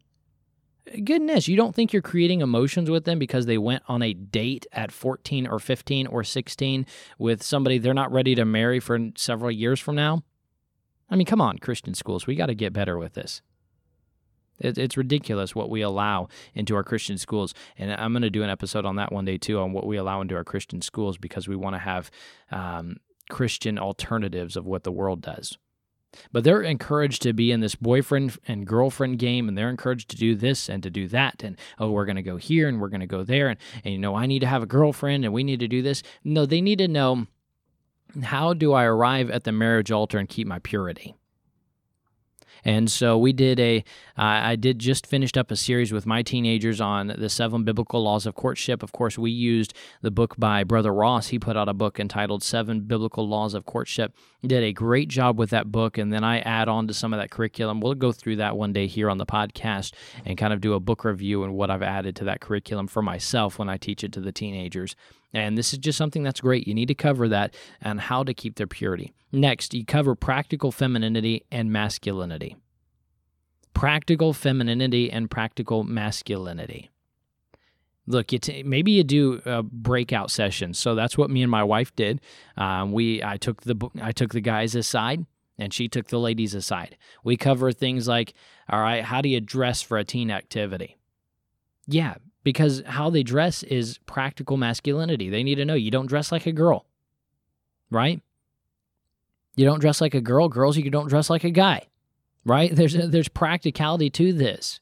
Goodness, 1.04 1.48
you 1.48 1.56
don't 1.56 1.76
think 1.76 1.94
you're 1.94 2.02
creating 2.02 2.42
emotions 2.42 2.90
with 2.90 3.06
them 3.06 3.20
because 3.20 3.46
they 3.46 3.58
went 3.58 3.84
on 3.88 4.02
a 4.02 4.14
date 4.14 4.66
at 4.72 4.92
14 4.92 5.46
or 5.48 5.60
15 5.60 6.08
or 6.08 6.24
16 6.24 6.86
with 7.20 7.44
somebody 7.44 7.78
they're 7.78 7.94
not 7.94 8.12
ready 8.12 8.34
to 8.34 8.46
marry 8.46 8.80
for 8.80 9.00
several 9.16 9.52
years 9.52 9.80
from 9.80 9.96
now? 9.96 10.24
I 11.10 11.16
mean, 11.16 11.28
come 11.28 11.42
on, 11.42 11.60
Christian 11.60 11.94
schools, 11.94 12.26
we 12.26 12.36
got 12.36 12.48
to 12.48 12.56
get 12.56 12.74
better 12.74 12.98
with 12.98 13.14
this. 13.14 13.42
It's 14.64 14.98
ridiculous 14.98 15.56
what 15.56 15.70
we 15.70 15.82
allow 15.82 16.28
into 16.54 16.76
our 16.76 16.84
Christian 16.84 17.18
schools. 17.18 17.54
And 17.78 17.92
I'm 17.92 18.14
going 18.14 18.22
to 18.22 18.30
do 18.30 18.44
an 18.44 18.50
episode 18.50 18.86
on 18.86 18.96
that 18.98 19.12
one 19.12 19.26
day 19.26 19.38
too, 19.38 19.60
on 19.60 19.74
what 19.74 19.88
we 19.88 19.98
allow 19.98 20.22
into 20.22 20.36
our 20.36 20.44
Christian 20.44 20.82
schools 20.82 21.18
because 21.18 21.48
we 21.48 21.56
want 21.56 21.74
to 21.76 21.80
have 21.80 22.12
um, 22.52 22.98
Christian 23.30 23.80
alternatives 23.80 24.56
of 24.56 24.66
what 24.66 24.84
the 24.84 24.92
world 24.92 25.22
does. 25.22 25.58
But 26.32 26.44
they're 26.44 26.62
encouraged 26.62 27.22
to 27.24 27.34
be 27.34 27.52
in 27.52 27.62
this 27.62 27.76
boyfriend 27.76 28.38
and 28.48 28.68
girlfriend 28.68 29.20
game, 29.20 29.48
and 29.48 29.58
they're 29.58 29.70
encouraged 29.70 30.10
to 30.10 30.18
do 30.18 30.36
this 30.36 30.70
and 30.70 30.84
to 30.84 30.90
do 30.90 31.08
that. 31.08 31.44
And 31.44 31.58
oh, 31.80 31.92
we're 31.92 32.06
going 32.06 32.18
to 32.18 32.22
go 32.22 32.38
here 32.38 32.68
and 32.68 32.82
we're 32.82 32.90
going 32.90 33.02
to 33.02 33.08
go 33.08 33.24
there. 33.24 33.48
And, 33.50 33.60
and, 33.84 33.94
you 33.94 34.00
know, 34.00 34.16
I 34.16 34.26
need 34.26 34.40
to 34.40 34.48
have 34.48 34.64
a 34.64 34.68
girlfriend 34.68 35.24
and 35.24 35.34
we 35.34 35.44
need 35.44 35.60
to 35.62 35.68
do 35.68 35.82
this. 35.82 36.04
No, 36.24 36.46
they 36.46 36.62
need 36.62 36.80
to 36.80 36.88
know 36.88 37.28
how 38.24 38.54
do 38.54 38.74
I 38.74 38.84
arrive 38.84 39.30
at 39.30 39.46
the 39.46 39.52
marriage 39.52 39.92
altar 39.92 40.18
and 40.18 40.28
keep 40.28 40.48
my 40.48 40.60
purity? 40.60 41.16
And 42.64 42.90
so 42.90 43.18
we 43.18 43.34
did 43.34 43.60
a, 43.60 43.80
uh, 44.18 44.22
I 44.22 44.56
did 44.56 44.80
just 44.80 45.08
finished 45.08 45.38
up 45.38 45.52
a 45.52 45.56
series 45.56 45.92
with 45.92 46.06
my 46.06 46.22
teenagers 46.22 46.80
on 46.80 47.08
the 47.18 47.30
seven 47.30 47.64
biblical 47.64 48.04
laws 48.04 48.26
of 48.26 48.36
courtship. 48.36 48.84
Of 48.84 48.92
course, 48.92 49.18
we 49.18 49.32
used 49.32 49.74
the 50.02 50.12
book 50.12 50.36
by 50.38 50.64
Brother 50.64 50.94
Ross. 50.94 51.28
He 51.28 51.40
put 51.40 51.58
out 51.58 51.70
a 51.70 51.74
book 51.74 52.00
entitled 52.00 52.44
Seven 52.44 52.82
Biblical 52.82 53.28
Laws 53.28 53.54
of 53.54 53.66
Courtship. 53.66 54.14
Did 54.46 54.64
a 54.64 54.74
great 54.74 55.08
job 55.08 55.38
with 55.38 55.50
that 55.52 55.72
book. 55.72 55.98
And 55.98 56.12
then 56.12 56.24
I 56.24 56.40
add 56.40 56.68
on 56.68 56.88
to 56.88 56.94
some 56.94 57.14
of 57.14 57.20
that 57.20 57.32
curriculum. 57.32 57.80
We'll 57.80 57.96
go 57.96 58.12
through 58.12 58.38
that 58.38 58.58
one 58.58 58.74
day 58.74 58.88
here 58.88 59.10
on 59.10 59.18
the 59.18 59.26
podcast 59.26 59.94
and 60.26 60.38
kind 60.38 60.54
of 60.54 60.62
do 60.62 60.74
a 60.74 60.80
book 60.80 61.04
review 61.04 61.44
and 61.44 61.54
what 61.54 61.70
I've 61.70 61.84
added 61.84 62.16
to 62.18 62.24
that 62.26 62.42
curriculum 62.42 62.88
for 62.88 63.02
myself 63.02 63.60
when 63.60 63.70
I 63.70 63.78
teach 63.78 64.04
it 64.04 64.12
to 64.14 64.22
the 64.22 64.32
teenagers. 64.32 64.96
And 65.34 65.58
this 65.58 65.72
is 65.74 65.80
just 65.80 65.98
something 65.98 66.24
that's 66.24 66.42
great. 66.42 66.68
You 66.68 66.74
need 66.74 66.88
to 66.88 66.96
cover 66.96 67.28
that 67.30 67.56
and 67.82 68.02
how 68.02 68.24
to 68.24 68.34
keep 68.34 68.56
their 68.56 68.68
purity. 68.68 69.14
Next, 69.32 69.74
you 69.74 69.86
cover 69.86 70.16
practical 70.16 70.72
femininity 70.72 71.46
and 71.52 71.72
masculinity. 71.72 72.58
Practical 73.74 74.34
femininity 74.34 75.10
and 75.10 75.32
practical 75.32 75.84
masculinity. 75.84 76.90
Look, 78.08 78.34
you 78.34 78.40
t- 78.40 78.64
maybe 78.64 78.92
you 78.92 79.04
do 79.04 79.42
a 79.46 79.64
breakout 79.64 80.32
sessions. 80.32 80.78
So 80.78 80.96
that's 80.96 81.18
what 81.18 81.30
me 81.30 81.44
and 81.44 81.52
my 81.52 81.64
wife 81.64 81.96
did. 81.96 82.20
Um, 82.58 82.92
we 82.92 83.24
I 83.24 83.38
took 83.38 83.62
the 83.62 83.90
I 84.02 84.12
took 84.12 84.34
the 84.34 84.42
guys 84.42 84.76
aside 84.76 85.26
and 85.58 85.74
she 85.74 85.88
took 85.88 86.08
the 86.08 86.20
ladies 86.20 86.54
aside. 86.54 86.98
We 87.24 87.38
cover 87.38 87.72
things 87.72 88.08
like, 88.08 88.34
all 88.68 88.82
right, 88.82 89.04
how 89.04 89.22
do 89.22 89.30
you 89.30 89.40
dress 89.40 89.82
for 89.82 89.98
a 89.98 90.04
teen 90.04 90.32
activity? 90.32 90.98
Yeah, 91.88 92.16
because 92.44 92.84
how 92.86 93.10
they 93.10 93.24
dress 93.24 93.64
is 93.64 94.00
practical 94.06 94.58
masculinity. 94.58 95.30
They 95.30 95.44
need 95.44 95.56
to 95.56 95.66
know 95.66 95.74
you 95.74 95.92
don't 95.92 96.08
dress 96.08 96.32
like 96.32 96.46
a 96.46 96.52
girl, 96.52 96.86
right? 97.90 98.22
You 99.56 99.66
don't 99.66 99.80
dress 99.80 100.02
like 100.02 100.16
a 100.16 100.22
girl. 100.22 100.50
Girls, 100.50 100.78
you 100.78 100.90
don't 100.90 101.10
dress 101.10 101.30
like 101.30 101.44
a 101.44 101.52
guy, 101.52 101.88
right? 102.46 102.74
There's 102.76 102.94
there's 102.94 103.28
practicality 103.28 104.10
to 104.12 104.34
this. 104.34 104.80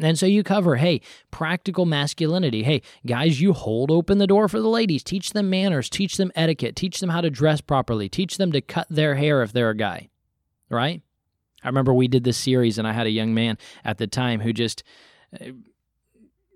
And 0.00 0.18
so 0.18 0.26
you 0.26 0.42
cover, 0.42 0.74
hey, 0.74 1.02
practical 1.30 1.86
masculinity. 1.86 2.64
Hey, 2.64 2.82
guys, 3.06 3.40
you 3.40 3.52
hold 3.52 3.92
open 3.92 4.18
the 4.18 4.26
door 4.26 4.48
for 4.48 4.60
the 4.60 4.68
ladies. 4.68 5.04
Teach 5.04 5.30
them 5.30 5.50
manners, 5.50 5.88
teach 5.88 6.16
them 6.16 6.32
etiquette, 6.34 6.74
teach 6.74 6.98
them 6.98 7.10
how 7.10 7.20
to 7.20 7.30
dress 7.30 7.60
properly, 7.60 8.08
teach 8.08 8.36
them 8.36 8.50
to 8.50 8.60
cut 8.60 8.88
their 8.90 9.14
hair 9.14 9.40
if 9.42 9.52
they're 9.52 9.70
a 9.70 9.76
guy, 9.76 10.08
right? 10.68 11.00
I 11.62 11.68
remember 11.68 11.94
we 11.94 12.08
did 12.08 12.24
this 12.24 12.36
series 12.36 12.76
and 12.76 12.88
I 12.88 12.92
had 12.92 13.06
a 13.06 13.10
young 13.10 13.34
man 13.34 13.56
at 13.84 13.98
the 13.98 14.08
time 14.08 14.40
who 14.40 14.52
just 14.52 14.82
uh, 15.40 15.50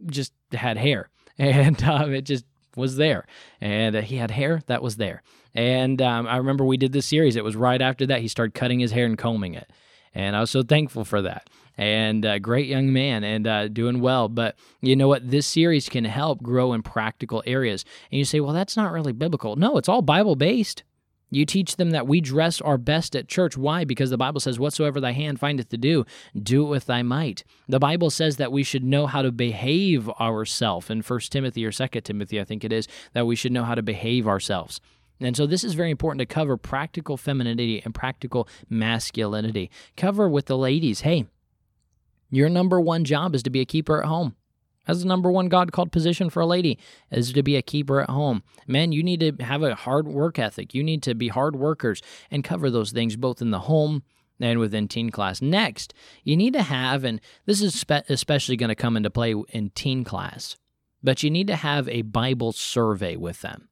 just 0.07 0.33
had 0.53 0.77
hair, 0.77 1.11
and 1.39 1.83
um, 1.85 2.13
it 2.13 2.23
just 2.23 2.45
was 2.77 2.97
there. 2.97 3.27
And 3.61 3.97
uh, 3.97 4.01
he 4.03 4.17
had 4.17 4.31
hair 4.31 4.63
that 4.67 4.83
was 4.83 4.97
there. 4.97 5.23
And 5.55 6.01
um, 6.01 6.27
I 6.27 6.37
remember 6.37 6.65
we 6.65 6.77
did 6.77 6.93
this 6.93 7.07
series. 7.07 7.37
It 7.37 7.45
was 7.45 7.57
right 7.57 7.81
after 7.81 8.07
that 8.07 8.21
he 8.21 8.29
started 8.29 8.55
cutting 8.55 8.81
his 8.81 8.93
hair 8.93 9.07
and 9.07 9.19
combing 9.19 9.55
it, 9.55 9.71
and 10.15 10.37
I 10.37 10.41
was 10.41 10.51
so 10.51 10.63
thankful 10.63 11.05
for 11.05 11.23
that. 11.23 11.49
And 11.77 12.27
uh, 12.27 12.41
great 12.41 12.67
young 12.67 12.93
man 12.93 13.23
and 13.23 13.47
uh, 13.47 13.69
doing 13.69 14.01
well. 14.01 14.29
But 14.29 14.57
you 14.81 14.97
know 14.97 15.07
what? 15.07 15.31
This 15.31 15.47
series 15.47 15.89
can 15.89 16.05
help 16.05 16.43
grow 16.43 16.73
in 16.73 16.83
practical 16.83 17.41
areas. 17.47 17.85
And 18.11 18.19
you 18.19 18.25
say, 18.25 18.41
well, 18.41 18.53
that's 18.53 18.77
not 18.77 18.91
really 18.91 19.13
biblical. 19.13 19.55
No, 19.55 19.77
it's 19.77 19.89
all 19.89 20.03
Bible 20.03 20.35
based. 20.35 20.83
You 21.31 21.45
teach 21.45 21.77
them 21.77 21.91
that 21.91 22.07
we 22.07 22.21
dress 22.21 22.61
our 22.61 22.79
best 22.79 23.15
at 23.15 23.29
church. 23.29 23.57
Why? 23.57 23.85
Because 23.85 24.11
the 24.11 24.17
Bible 24.17 24.41
says, 24.41 24.59
Whatsoever 24.59 25.01
thy 25.01 25.13
hand 25.13 25.39
findeth 25.39 25.69
to 25.71 25.77
do, 25.77 26.07
do 26.41 26.65
it 26.65 26.69
with 26.69 26.87
thy 26.87 27.03
might. 27.03 27.45
The 27.69 27.79
Bible 27.79 28.11
says 28.11 28.37
that 28.37 28.53
we 28.53 28.63
should 28.63 28.85
know 28.85 29.07
how 29.07 29.23
to 29.23 29.31
behave 29.31 30.09
ourselves. 30.09 30.89
In 30.91 31.03
1 31.03 31.21
Timothy 31.31 31.67
or 31.67 31.73
2 31.73 31.87
Timothy, 32.03 32.41
I 32.41 32.45
think 32.45 32.65
it 32.65 32.73
is, 32.73 32.89
that 33.13 33.27
we 33.27 33.37
should 33.37 33.53
know 33.53 33.65
how 33.65 33.75
to 33.75 33.83
behave 33.83 34.27
ourselves. 34.27 34.81
And 35.21 35.37
so 35.37 35.47
this 35.47 35.65
is 35.65 35.75
very 35.75 35.91
important 35.91 36.21
to 36.21 36.27
cover 36.27 36.57
practical 36.57 37.17
femininity 37.17 37.83
and 37.85 37.95
practical 37.95 38.49
masculinity. 38.71 39.71
Cover 39.97 40.29
with 40.29 40.47
the 40.47 40.57
ladies, 40.57 41.01
hey, 41.01 41.27
your 42.31 42.49
number 42.49 42.81
one 42.81 43.05
job 43.05 43.35
is 43.35 43.43
to 43.43 43.51
be 43.51 43.61
a 43.61 43.65
keeper 43.65 44.01
at 44.01 44.09
home. 44.09 44.37
That's 44.89 45.01
the 45.01 45.07
number 45.07 45.31
one 45.31 45.49
God 45.49 45.71
called 45.71 45.93
position 45.93 46.31
for 46.31 46.41
a 46.41 46.47
lady 46.47 46.79
is 47.11 47.33
to 47.35 47.43
be 47.43 47.57
a 47.57 47.63
keeper 47.63 48.01
at 48.01 48.09
home. 48.09 48.43
Men, 48.67 48.91
you 48.91 49.03
need 49.03 49.21
to 49.21 49.45
have 49.45 49.63
a 49.63 49.75
hard 49.75 50.09
work 50.09 50.39
ethic. 50.39 50.75
You 50.75 50.83
need 50.83 51.03
to 51.03 51.15
be 51.15 51.29
hard 51.29 51.55
workers 51.55 52.01
and 52.31 52.43
cover 52.43 52.71
those 52.71 52.91
things 52.91 53.15
both 53.15 53.43
in 53.43 53.51
the 53.51 53.61
home 53.61 54.03
and 54.41 54.59
within 54.59 54.89
teen 54.89 55.11
class. 55.11 55.43
Next, 55.43 55.93
you 56.25 56.37
need 56.37 56.55
to 56.55 56.63
have, 56.63 57.05
and 57.05 57.21
this 57.45 57.61
is 57.61 57.79
spe- 57.79 58.09
especially 58.09 58.57
going 58.57 58.69
to 58.69 58.75
come 58.75 58.97
into 58.97 59.11
play 59.11 59.35
in 59.51 59.71
teen 59.71 60.05
class, 60.05 60.57
but 61.03 61.23
you 61.23 61.31
need 61.31 61.49
to 61.49 61.57
have 61.57 61.87
a 61.89 62.03
Bible 62.03 62.53
survey 62.53 63.15
with 63.15 63.43
them. 63.43 63.69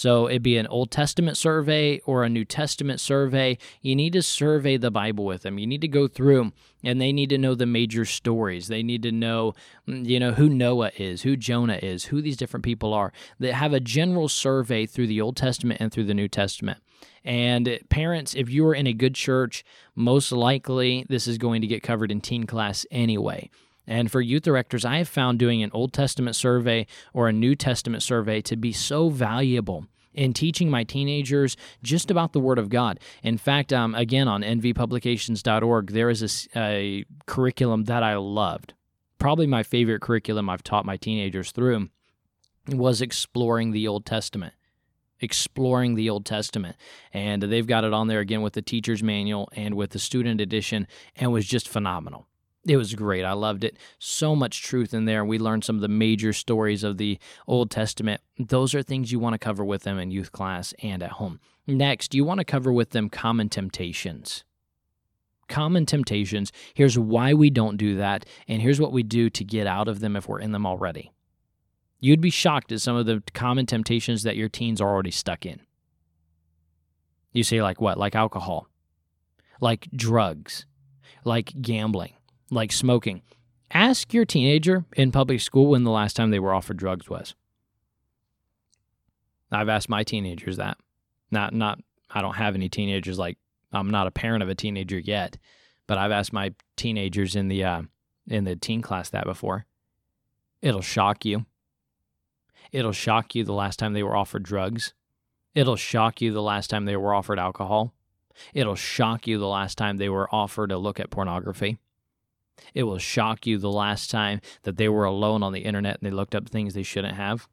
So 0.00 0.30
it'd 0.30 0.42
be 0.42 0.56
an 0.56 0.66
Old 0.68 0.90
Testament 0.90 1.36
survey 1.36 2.00
or 2.06 2.24
a 2.24 2.30
New 2.30 2.46
Testament 2.46 3.00
survey. 3.00 3.58
You 3.82 3.94
need 3.94 4.14
to 4.14 4.22
survey 4.22 4.78
the 4.78 4.90
Bible 4.90 5.26
with 5.26 5.42
them. 5.42 5.58
You 5.58 5.66
need 5.66 5.82
to 5.82 5.88
go 5.88 6.08
through 6.08 6.52
and 6.82 6.98
they 6.98 7.12
need 7.12 7.28
to 7.28 7.36
know 7.36 7.54
the 7.54 7.66
major 7.66 8.06
stories. 8.06 8.68
They 8.68 8.82
need 8.82 9.02
to 9.02 9.12
know, 9.12 9.52
mm, 9.86 10.06
you 10.06 10.18
know, 10.18 10.32
who 10.32 10.48
Noah 10.48 10.92
is, 10.96 11.20
who 11.20 11.36
Jonah 11.36 11.78
is, 11.82 12.06
who 12.06 12.22
these 12.22 12.38
different 12.38 12.64
people 12.64 12.94
are. 12.94 13.12
They 13.38 13.52
have 13.52 13.74
a 13.74 13.78
general 13.78 14.30
survey 14.30 14.86
through 14.86 15.08
the 15.08 15.20
Old 15.20 15.36
Testament 15.36 15.82
and 15.82 15.92
through 15.92 16.04
the 16.04 16.14
New 16.14 16.28
Testament. 16.28 16.78
And 17.22 17.78
parents, 17.90 18.34
if 18.34 18.48
you 18.48 18.66
are 18.68 18.74
in 18.74 18.86
a 18.86 18.94
good 18.94 19.14
church, 19.14 19.66
most 19.94 20.32
likely 20.32 21.04
this 21.10 21.26
is 21.26 21.36
going 21.36 21.60
to 21.60 21.66
get 21.66 21.82
covered 21.82 22.10
in 22.10 22.22
teen 22.22 22.46
class 22.46 22.86
anyway. 22.90 23.50
And 23.90 24.08
for 24.08 24.20
youth 24.20 24.44
directors, 24.44 24.84
I 24.84 24.98
have 24.98 25.08
found 25.08 25.40
doing 25.40 25.64
an 25.64 25.72
Old 25.74 25.92
Testament 25.92 26.36
survey 26.36 26.86
or 27.12 27.28
a 27.28 27.32
New 27.32 27.56
Testament 27.56 28.04
survey 28.04 28.40
to 28.42 28.56
be 28.56 28.72
so 28.72 29.08
valuable 29.08 29.84
in 30.14 30.32
teaching 30.32 30.70
my 30.70 30.84
teenagers 30.84 31.56
just 31.82 32.08
about 32.08 32.32
the 32.32 32.38
Word 32.38 32.60
of 32.60 32.68
God. 32.68 33.00
In 33.24 33.36
fact, 33.36 33.72
um, 33.72 33.96
again, 33.96 34.28
on 34.28 34.42
nvpublications.org, 34.42 35.90
there 35.90 36.08
is 36.08 36.48
a, 36.54 36.60
a 36.60 37.04
curriculum 37.26 37.84
that 37.84 38.04
I 38.04 38.14
loved. 38.14 38.74
Probably 39.18 39.48
my 39.48 39.64
favorite 39.64 40.02
curriculum 40.02 40.48
I've 40.48 40.62
taught 40.62 40.86
my 40.86 40.96
teenagers 40.96 41.50
through 41.50 41.88
was 42.68 43.02
exploring 43.02 43.72
the 43.72 43.88
Old 43.88 44.06
Testament 44.06 44.54
exploring 45.22 45.96
the 45.96 46.08
Old 46.08 46.24
Testament. 46.24 46.76
And 47.12 47.42
they've 47.42 47.66
got 47.66 47.84
it 47.84 47.92
on 47.92 48.08
there 48.08 48.20
again 48.20 48.40
with 48.40 48.54
the 48.54 48.62
teacher's 48.62 49.02
manual 49.02 49.50
and 49.52 49.74
with 49.74 49.90
the 49.90 49.98
student 49.98 50.40
edition, 50.40 50.86
and 51.14 51.30
was 51.30 51.46
just 51.46 51.68
phenomenal. 51.68 52.26
It 52.66 52.76
was 52.76 52.94
great. 52.94 53.24
I 53.24 53.32
loved 53.32 53.64
it. 53.64 53.78
So 53.98 54.36
much 54.36 54.62
truth 54.62 54.92
in 54.92 55.06
there. 55.06 55.24
We 55.24 55.38
learned 55.38 55.64
some 55.64 55.76
of 55.76 55.82
the 55.82 55.88
major 55.88 56.32
stories 56.32 56.84
of 56.84 56.98
the 56.98 57.18
Old 57.46 57.70
Testament. 57.70 58.20
Those 58.38 58.74
are 58.74 58.82
things 58.82 59.10
you 59.10 59.18
want 59.18 59.34
to 59.34 59.38
cover 59.38 59.64
with 59.64 59.82
them 59.82 59.98
in 59.98 60.10
youth 60.10 60.30
class 60.30 60.74
and 60.82 61.02
at 61.02 61.12
home. 61.12 61.40
Next, 61.66 62.14
you 62.14 62.24
want 62.24 62.38
to 62.38 62.44
cover 62.44 62.72
with 62.72 62.90
them 62.90 63.08
common 63.08 63.48
temptations. 63.48 64.44
Common 65.48 65.86
temptations. 65.86 66.52
Here's 66.74 66.98
why 66.98 67.32
we 67.32 67.48
don't 67.50 67.76
do 67.76 67.96
that, 67.96 68.26
and 68.46 68.60
here's 68.60 68.80
what 68.80 68.92
we 68.92 69.02
do 69.02 69.30
to 69.30 69.44
get 69.44 69.66
out 69.66 69.88
of 69.88 70.00
them 70.00 70.14
if 70.14 70.28
we're 70.28 70.38
in 70.38 70.52
them 70.52 70.66
already. 70.66 71.12
You'd 71.98 72.20
be 72.20 72.30
shocked 72.30 72.72
at 72.72 72.80
some 72.80 72.94
of 72.94 73.06
the 73.06 73.22
common 73.34 73.66
temptations 73.66 74.22
that 74.22 74.36
your 74.36 74.48
teens 74.48 74.80
are 74.80 74.88
already 74.88 75.10
stuck 75.10 75.44
in. 75.44 75.60
You 77.32 77.42
say, 77.42 77.62
like 77.62 77.80
what? 77.80 77.98
Like 77.98 78.14
alcohol, 78.14 78.68
like 79.60 79.88
drugs, 79.92 80.66
like 81.24 81.52
gambling 81.60 82.12
like 82.50 82.72
smoking. 82.72 83.22
Ask 83.72 84.12
your 84.12 84.24
teenager 84.24 84.84
in 84.96 85.12
public 85.12 85.40
school 85.40 85.68
when 85.68 85.84
the 85.84 85.90
last 85.90 86.16
time 86.16 86.30
they 86.30 86.40
were 86.40 86.54
offered 86.54 86.76
drugs 86.76 87.08
was. 87.08 87.34
I've 89.52 89.68
asked 89.68 89.88
my 89.88 90.04
teenagers 90.04 90.56
that. 90.56 90.76
Not 91.30 91.54
not 91.54 91.80
I 92.10 92.20
don't 92.20 92.34
have 92.34 92.54
any 92.54 92.68
teenagers 92.68 93.18
like 93.18 93.38
I'm 93.72 93.90
not 93.90 94.06
a 94.06 94.12
parent 94.12 94.42
of 94.42 94.48
a 94.48 94.54
teenager 94.54 94.98
yet, 94.98 95.38
but 95.86 95.98
I've 95.98 96.10
asked 96.10 96.32
my 96.32 96.54
teenagers 96.76 97.36
in 97.36 97.48
the 97.48 97.64
uh, 97.64 97.82
in 98.28 98.44
the 98.44 98.56
teen 98.56 98.82
class 98.82 99.10
that 99.10 99.24
before. 99.24 99.66
It'll 100.62 100.82
shock 100.82 101.24
you. 101.24 101.46
It'll 102.72 102.92
shock 102.92 103.34
you 103.34 103.44
the 103.44 103.52
last 103.52 103.78
time 103.78 103.92
they 103.92 104.02
were 104.02 104.16
offered 104.16 104.42
drugs. 104.42 104.94
It'll 105.54 105.76
shock 105.76 106.20
you 106.20 106.32
the 106.32 106.42
last 106.42 106.70
time 106.70 106.84
they 106.84 106.96
were 106.96 107.14
offered 107.14 107.38
alcohol. 107.38 107.92
It'll 108.54 108.76
shock 108.76 109.26
you 109.26 109.38
the 109.38 109.48
last 109.48 109.76
time 109.76 109.96
they 109.96 110.08
were 110.08 110.32
offered 110.32 110.70
a 110.70 110.78
look 110.78 111.00
at 111.00 111.10
pornography. 111.10 111.78
It 112.74 112.84
will 112.84 112.98
shock 112.98 113.46
you 113.46 113.58
the 113.58 113.70
last 113.70 114.10
time 114.10 114.40
that 114.62 114.76
they 114.76 114.88
were 114.88 115.04
alone 115.04 115.42
on 115.42 115.52
the 115.52 115.60
internet 115.60 115.98
and 116.00 116.06
they 116.10 116.14
looked 116.14 116.34
up 116.34 116.48
things 116.48 116.74
they 116.74 116.82
shouldn't 116.82 117.16
have. 117.16 117.48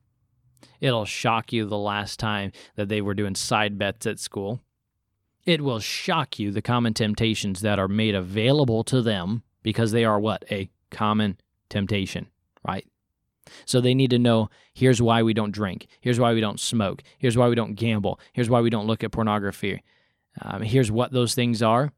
It'll 0.80 1.06
shock 1.06 1.54
you 1.54 1.65
the 1.65 1.78
last 1.78 2.20
time 2.20 2.52
that 2.76 2.89
they 2.89 3.02
were 3.02 3.13
doing 3.13 3.36
side 3.36 3.78
bets 3.78 4.06
at 4.06 4.20
school. 4.20 4.62
It 5.46 5.62
will 5.62 5.80
shock 5.80 6.39
you 6.39 6.52
the 6.52 6.62
common 6.62 6.93
temptations 6.93 7.62
that 7.62 7.80
are 7.80 7.88
made 7.88 8.15
available 8.15 8.84
to 8.86 9.02
them 9.02 9.43
because 9.63 9.91
they 9.91 10.04
are 10.04 10.20
what? 10.20 10.43
A 10.52 10.70
common 10.91 11.38
temptation, 11.70 12.28
right? 12.65 12.86
So 13.65 13.80
they 13.80 13.93
need 13.93 14.10
to 14.10 14.20
know 14.20 14.50
here's 14.74 15.02
why 15.02 15.24
we 15.24 15.34
don't 15.34 15.52
drink. 15.52 15.88
Here's 16.02 16.20
why 16.20 16.34
we 16.34 16.41
don't 16.41 16.60
smoke. 16.60 17.02
Here's 17.17 17.38
why 17.38 17.48
we 17.48 17.56
don't 17.56 17.76
gamble. 17.76 18.20
Here's 18.34 18.50
why 18.50 18.62
we 18.62 18.70
don't 18.70 18.88
look 18.88 19.04
at 19.04 19.12
pornography. 19.12 19.84
Um, 20.41 20.62
here's 20.62 20.91
what 20.91 21.12
those 21.12 21.34
things 21.34 21.63
are. 21.63 21.93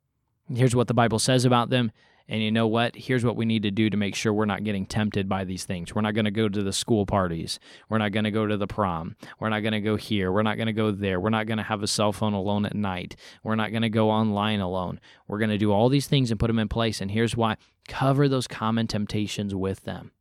Here's 0.54 0.76
what 0.76 0.88
the 0.88 0.93
Bible 0.93 1.19
says 1.19 1.45
about 1.45 1.69
them 1.69 1.91
And 2.31 2.43
you 2.43 2.51
know 2.51 2.67
what? 2.67 2.95
Here's 2.95 3.25
what 3.25 3.35
we 3.35 3.45
need 3.45 3.63
to 3.63 3.71
do 3.71 3.89
to 3.89 3.97
make 3.97 4.13
sure 4.13 4.31
we're 4.31 4.45
not 4.45 4.63
getting 4.63 4.85
tempted 4.85 5.27
by 5.27 5.45
these 5.45 5.65
things. 5.65 5.95
We're 5.95 6.03
not 6.03 6.13
going 6.13 6.25
to 6.25 6.31
go 6.31 6.47
to 6.47 6.61
the 6.61 6.71
school 6.71 7.07
parties. 7.07 7.59
We're 7.89 7.97
not 7.97 8.11
going 8.11 8.23
to 8.25 8.31
go 8.31 8.45
to 8.45 8.55
the 8.55 8.67
prom. 8.67 9.15
We're 9.39 9.49
not 9.49 9.61
going 9.61 9.73
to 9.73 9.81
go 9.81 9.95
here. 9.95 10.31
We're 10.31 10.43
not 10.43 10.55
going 10.55 10.67
to 10.67 10.73
go 10.73 10.91
there. 10.91 11.19
We're 11.19 11.31
not 11.31 11.47
going 11.47 11.57
to 11.57 11.63
have 11.63 11.81
a 11.81 11.87
cell 11.87 12.13
phone 12.13 12.33
alone 12.33 12.67
at 12.67 12.75
night. 12.75 13.15
We're 13.43 13.55
not 13.55 13.71
going 13.71 13.81
to 13.81 13.89
go 13.89 14.11
online 14.11 14.59
alone. 14.59 14.99
We're 15.27 15.39
going 15.39 15.49
to 15.49 15.57
do 15.57 15.71
all 15.71 15.89
these 15.89 16.05
things 16.05 16.29
and 16.29 16.39
put 16.39 16.47
them 16.47 16.59
in 16.59 16.69
place. 16.69 17.01
And 17.01 17.09
here's 17.09 17.35
why 17.35 17.57
cover 17.87 18.29
those 18.29 18.47
common 18.47 18.85
temptations 18.85 19.55
with 19.55 19.83
them. 19.85 20.11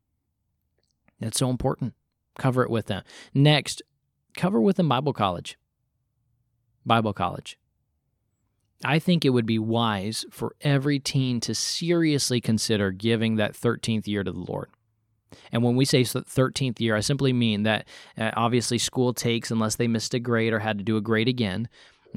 That's 1.21 1.39
so 1.39 1.51
important. 1.51 1.93
Cover 2.39 2.63
it 2.63 2.71
with 2.71 2.87
them. 2.87 3.03
Next, 3.35 3.83
cover 4.35 4.63
with 4.63 4.77
them 4.77 4.89
Bible 4.89 5.13
college. 5.13 5.59
Bible 6.87 7.13
college. 7.13 7.59
I 8.85 8.99
think 8.99 9.25
it 9.25 9.31
would 9.31 9.47
be 9.47 9.59
wise 9.59 10.25
for 10.31 10.55
every 10.61 10.99
teen 11.01 11.41
to 11.41 11.55
seriously 11.55 12.41
consider 12.41 12.91
giving 12.93 13.37
that 13.37 13.55
13th 13.55 14.07
year 14.07 14.23
to 14.23 14.31
the 14.31 14.39
Lord. 14.39 14.71
And 15.53 15.63
when 15.63 15.77
we 15.77 15.85
say 15.85 16.03
13th 16.03 16.81
year, 16.81 16.97
I 16.97 17.01
simply 17.01 17.33
mean 17.33 17.65
that 17.65 17.87
uh, 18.17 18.31
obviously 18.37 18.79
school 18.79 19.13
takes, 19.13 19.51
unless 19.51 19.77
they 19.77 19.89
missed 19.89 20.15
a 20.15 20.19
grade 20.19 20.53
or 20.53 20.61
had 20.61 20.79
to 20.79 20.85
do 20.85 20.97
a 20.97 21.03
grade 21.03 21.29
again, 21.29 21.69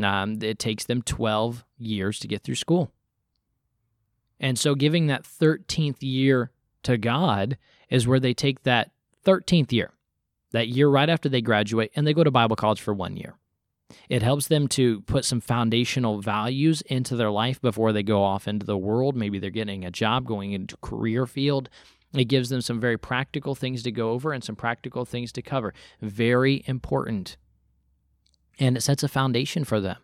um, 0.01 0.39
it 0.41 0.59
takes 0.59 0.85
them 0.85 1.01
12 1.01 1.65
years 1.77 2.19
to 2.19 2.27
get 2.27 2.43
through 2.43 2.55
school. 2.55 2.91
And 4.39 4.57
so 4.57 4.75
giving 4.75 5.07
that 5.07 5.23
13th 5.23 5.97
year 5.99 6.51
to 6.83 6.97
God 6.97 7.57
is 7.89 8.07
where 8.07 8.19
they 8.19 8.33
take 8.33 8.63
that 8.63 8.91
13th 9.25 9.71
year, 9.71 9.91
that 10.51 10.69
year 10.69 10.89
right 10.89 11.09
after 11.09 11.29
they 11.29 11.41
graduate, 11.41 11.91
and 11.95 12.07
they 12.07 12.13
go 12.13 12.23
to 12.23 12.31
Bible 12.31 12.55
college 12.55 12.81
for 12.81 12.93
one 12.93 13.17
year. 13.17 13.35
It 14.09 14.21
helps 14.21 14.47
them 14.47 14.67
to 14.69 15.01
put 15.01 15.25
some 15.25 15.41
foundational 15.41 16.21
values 16.21 16.81
into 16.83 17.15
their 17.15 17.31
life 17.31 17.61
before 17.61 17.93
they 17.93 18.03
go 18.03 18.23
off 18.23 18.47
into 18.47 18.65
the 18.65 18.77
world. 18.77 19.15
Maybe 19.15 19.39
they're 19.39 19.49
getting 19.49 19.85
a 19.85 19.91
job, 19.91 20.25
going 20.25 20.51
into 20.53 20.77
career 20.77 21.25
field. 21.25 21.69
It 22.13 22.25
gives 22.25 22.49
them 22.49 22.61
some 22.61 22.79
very 22.79 22.97
practical 22.97 23.55
things 23.55 23.83
to 23.83 23.91
go 23.91 24.11
over 24.11 24.33
and 24.33 24.43
some 24.43 24.55
practical 24.55 25.05
things 25.05 25.31
to 25.33 25.41
cover. 25.41 25.73
Very 26.01 26.63
important. 26.67 27.37
And 28.59 28.75
it 28.75 28.81
sets 28.81 29.03
a 29.03 29.07
foundation 29.07 29.63
for 29.63 29.79
them. 29.79 29.97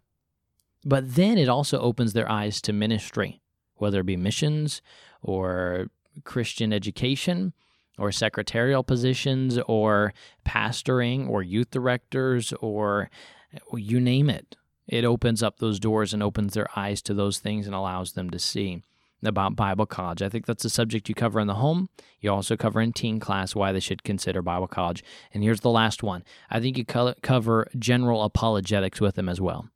But 0.86 1.15
then 1.15 1.38
it 1.38 1.50
also 1.50 1.80
opens 1.80 2.13
their 2.13 2.32
eyes 2.32 2.62
to 2.62 2.73
ministry, 2.73 3.41
whether 3.76 4.00
it 4.00 4.06
be 4.06 4.15
missions 4.15 4.82
or 5.21 5.88
Christian 6.23 6.71
education 6.71 7.54
or 7.97 8.12
secretarial 8.12 8.84
positions 8.84 9.60
or 9.67 10.13
pastoring 10.45 11.28
or 11.28 11.43
youth 11.43 11.71
directors 11.71 12.54
or 12.62 13.10
you 13.74 14.00
name 14.00 14.30
it. 14.30 14.56
It 14.88 15.04
opens 15.04 15.43
up 15.43 15.60
those 15.60 15.80
doors 15.80 16.13
and 16.13 16.24
opens 16.24 16.54
their 16.54 16.67
eyes 16.76 17.02
to 17.04 17.13
those 17.13 17.39
things 17.39 17.65
and 17.65 17.76
allows 17.76 18.13
them 18.13 18.30
to 18.30 18.39
see 18.39 18.84
about 19.24 19.56
Bible 19.56 19.86
college. 19.86 20.22
I 20.22 20.30
think 20.30 20.46
that's 20.46 20.63
a 20.63 20.70
subject 20.70 21.10
you 21.10 21.15
cover 21.15 21.39
in 21.39 21.48
the 21.48 21.56
home. 21.56 21.89
You 22.22 22.32
also 22.32 22.56
cover 22.56 22.80
in 22.80 22.93
teen 22.93 23.20
class 23.20 23.56
why 23.56 23.72
they 23.72 23.80
should 23.80 24.04
consider 24.04 24.41
Bible 24.41 24.67
college. 24.67 25.04
And 25.34 25.43
here's 25.43 25.62
the 25.62 25.72
last 25.72 26.04
one. 26.04 26.24
I 26.50 26.60
think 26.60 26.78
you 26.78 26.86
cover 26.86 27.67
general 27.78 28.24
apologetics 28.24 29.02
with 29.02 29.15
them 29.15 29.28
as 29.28 29.41
well. 29.41 29.70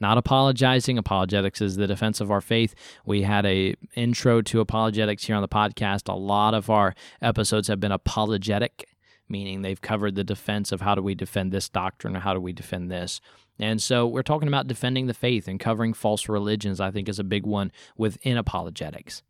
Not 0.00 0.18
apologizing. 0.18 0.98
Apologetics 0.98 1.60
is 1.60 1.76
the 1.76 1.86
defense 1.86 2.20
of 2.20 2.30
our 2.30 2.40
faith. 2.40 2.74
We 3.06 3.22
had 3.22 3.46
a 3.46 3.76
intro 3.94 4.42
to 4.42 4.60
apologetics 4.60 5.24
here 5.24 5.36
on 5.36 5.42
the 5.42 5.48
podcast. 5.48 6.12
A 6.12 6.16
lot 6.16 6.52
of 6.52 6.68
our 6.68 6.94
episodes 7.22 7.68
have 7.68 7.78
been 7.78 7.92
apologetic 7.92 8.88
meaning 9.28 9.62
they've 9.62 9.80
covered 9.80 10.14
the 10.14 10.24
defense 10.24 10.72
of 10.72 10.80
how 10.80 10.94
do 10.94 11.02
we 11.02 11.14
defend 11.14 11.52
this 11.52 11.68
doctrine 11.68 12.16
or 12.16 12.20
how 12.20 12.34
do 12.34 12.40
we 12.40 12.52
defend 12.52 12.90
this. 12.90 13.20
And 13.58 13.80
so 13.80 14.06
we're 14.06 14.22
talking 14.22 14.48
about 14.48 14.66
defending 14.66 15.06
the 15.06 15.14
faith 15.14 15.46
and 15.46 15.60
covering 15.60 15.94
false 15.94 16.28
religions, 16.28 16.80
I 16.80 16.90
think 16.90 17.08
is 17.08 17.18
a 17.18 17.24
big 17.24 17.46
one 17.46 17.72
within 17.96 18.36
apologetics. 18.36 19.22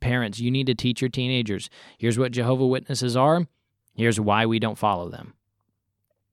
Parents, 0.00 0.38
you 0.38 0.50
need 0.50 0.66
to 0.66 0.74
teach 0.74 1.00
your 1.00 1.08
teenagers 1.08 1.70
here's 1.98 2.18
what 2.18 2.32
Jehovah 2.32 2.66
Witnesses 2.66 3.16
are, 3.16 3.46
here's 3.94 4.20
why 4.20 4.46
we 4.46 4.58
don't 4.58 4.78
follow 4.78 5.08
them. 5.08 5.34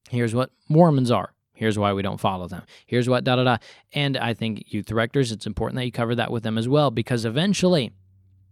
Here's 0.09 0.35
what 0.35 0.51
Mormons 0.67 1.09
are. 1.09 1.33
Here's 1.53 1.77
why 1.77 1.93
we 1.93 2.01
don't 2.01 2.19
follow 2.19 2.47
them. 2.47 2.63
Here's 2.87 3.07
what 3.07 3.23
da 3.23 3.35
da 3.35 3.43
da. 3.43 3.57
And 3.93 4.17
I 4.17 4.33
think 4.33 4.73
youth 4.73 4.85
directors, 4.85 5.31
it's 5.31 5.45
important 5.45 5.77
that 5.77 5.85
you 5.85 5.91
cover 5.91 6.15
that 6.15 6.31
with 6.31 6.41
them 6.41 6.57
as 6.57 6.67
well 6.67 6.89
because 6.89 7.23
eventually 7.23 7.91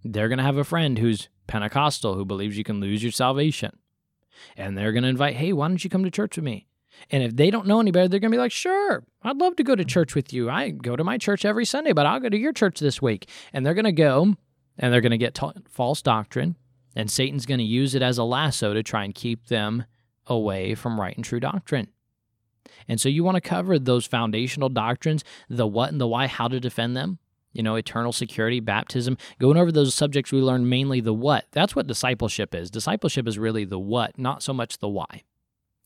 they're 0.03 0.27
going 0.27 0.37
to 0.37 0.43
have 0.43 0.57
a 0.57 0.63
friend 0.63 0.99
who's 0.99 1.27
Pentecostal 1.47 2.13
who 2.13 2.23
believes 2.23 2.55
you 2.55 2.63
can 2.63 2.79
lose 2.79 3.01
your 3.01 3.11
salvation 3.11 3.78
and 4.57 4.77
they're 4.77 4.91
going 4.91 5.03
to 5.03 5.09
invite, 5.09 5.35
hey, 5.35 5.53
why 5.53 5.67
don't 5.67 5.83
you 5.83 5.89
come 5.89 6.03
to 6.03 6.11
church 6.11 6.35
with 6.35 6.45
me? 6.45 6.67
And 7.11 7.23
if 7.23 7.35
they 7.35 7.49
don't 7.49 7.67
know 7.67 7.79
any 7.79 7.91
better, 7.91 8.07
they're 8.07 8.19
going 8.19 8.31
to 8.31 8.35
be 8.35 8.41
like, 8.41 8.51
sure, 8.51 9.03
I'd 9.23 9.37
love 9.37 9.55
to 9.57 9.63
go 9.63 9.75
to 9.75 9.85
church 9.85 10.15
with 10.15 10.33
you. 10.33 10.49
I 10.49 10.69
go 10.69 10.95
to 10.95 11.03
my 11.03 11.17
church 11.17 11.45
every 11.45 11.65
Sunday, 11.65 11.93
but 11.93 12.05
I'll 12.05 12.19
go 12.19 12.29
to 12.29 12.37
your 12.37 12.53
church 12.53 12.79
this 12.79 13.01
week. 13.01 13.29
And 13.53 13.65
they're 13.65 13.73
going 13.73 13.85
to 13.85 13.91
go 13.91 14.35
and 14.77 14.93
they're 14.93 15.01
going 15.01 15.11
to 15.11 15.17
get 15.17 15.33
taught 15.33 15.57
false 15.69 16.01
doctrine. 16.01 16.57
And 16.95 17.09
Satan's 17.09 17.45
going 17.45 17.59
to 17.59 17.63
use 17.63 17.95
it 17.95 18.01
as 18.01 18.17
a 18.17 18.23
lasso 18.23 18.73
to 18.73 18.83
try 18.83 19.03
and 19.03 19.13
keep 19.15 19.47
them 19.47 19.85
away 20.27 20.75
from 20.75 20.99
right 20.99 21.15
and 21.15 21.23
true 21.23 21.39
doctrine. 21.39 21.87
And 22.87 22.99
so 22.99 23.09
you 23.09 23.23
want 23.23 23.35
to 23.35 23.41
cover 23.41 23.77
those 23.77 24.05
foundational 24.05 24.69
doctrines, 24.69 25.23
the 25.49 25.67
what 25.67 25.91
and 25.91 26.01
the 26.01 26.07
why, 26.07 26.27
how 26.27 26.47
to 26.47 26.59
defend 26.59 26.97
them, 26.97 27.19
you 27.51 27.63
know, 27.63 27.75
eternal 27.75 28.11
security, 28.11 28.59
baptism, 28.59 29.17
going 29.39 29.57
over 29.57 29.71
those 29.71 29.95
subjects, 29.95 30.31
we 30.31 30.39
learn 30.39 30.69
mainly 30.69 31.01
the 31.01 31.13
what. 31.13 31.45
That's 31.51 31.75
what 31.75 31.87
discipleship 31.87 32.53
is. 32.53 32.69
Discipleship 32.69 33.27
is 33.27 33.39
really 33.39 33.65
the 33.65 33.79
what, 33.79 34.17
not 34.17 34.43
so 34.43 34.53
much 34.53 34.77
the 34.77 34.89
why. 34.89 35.23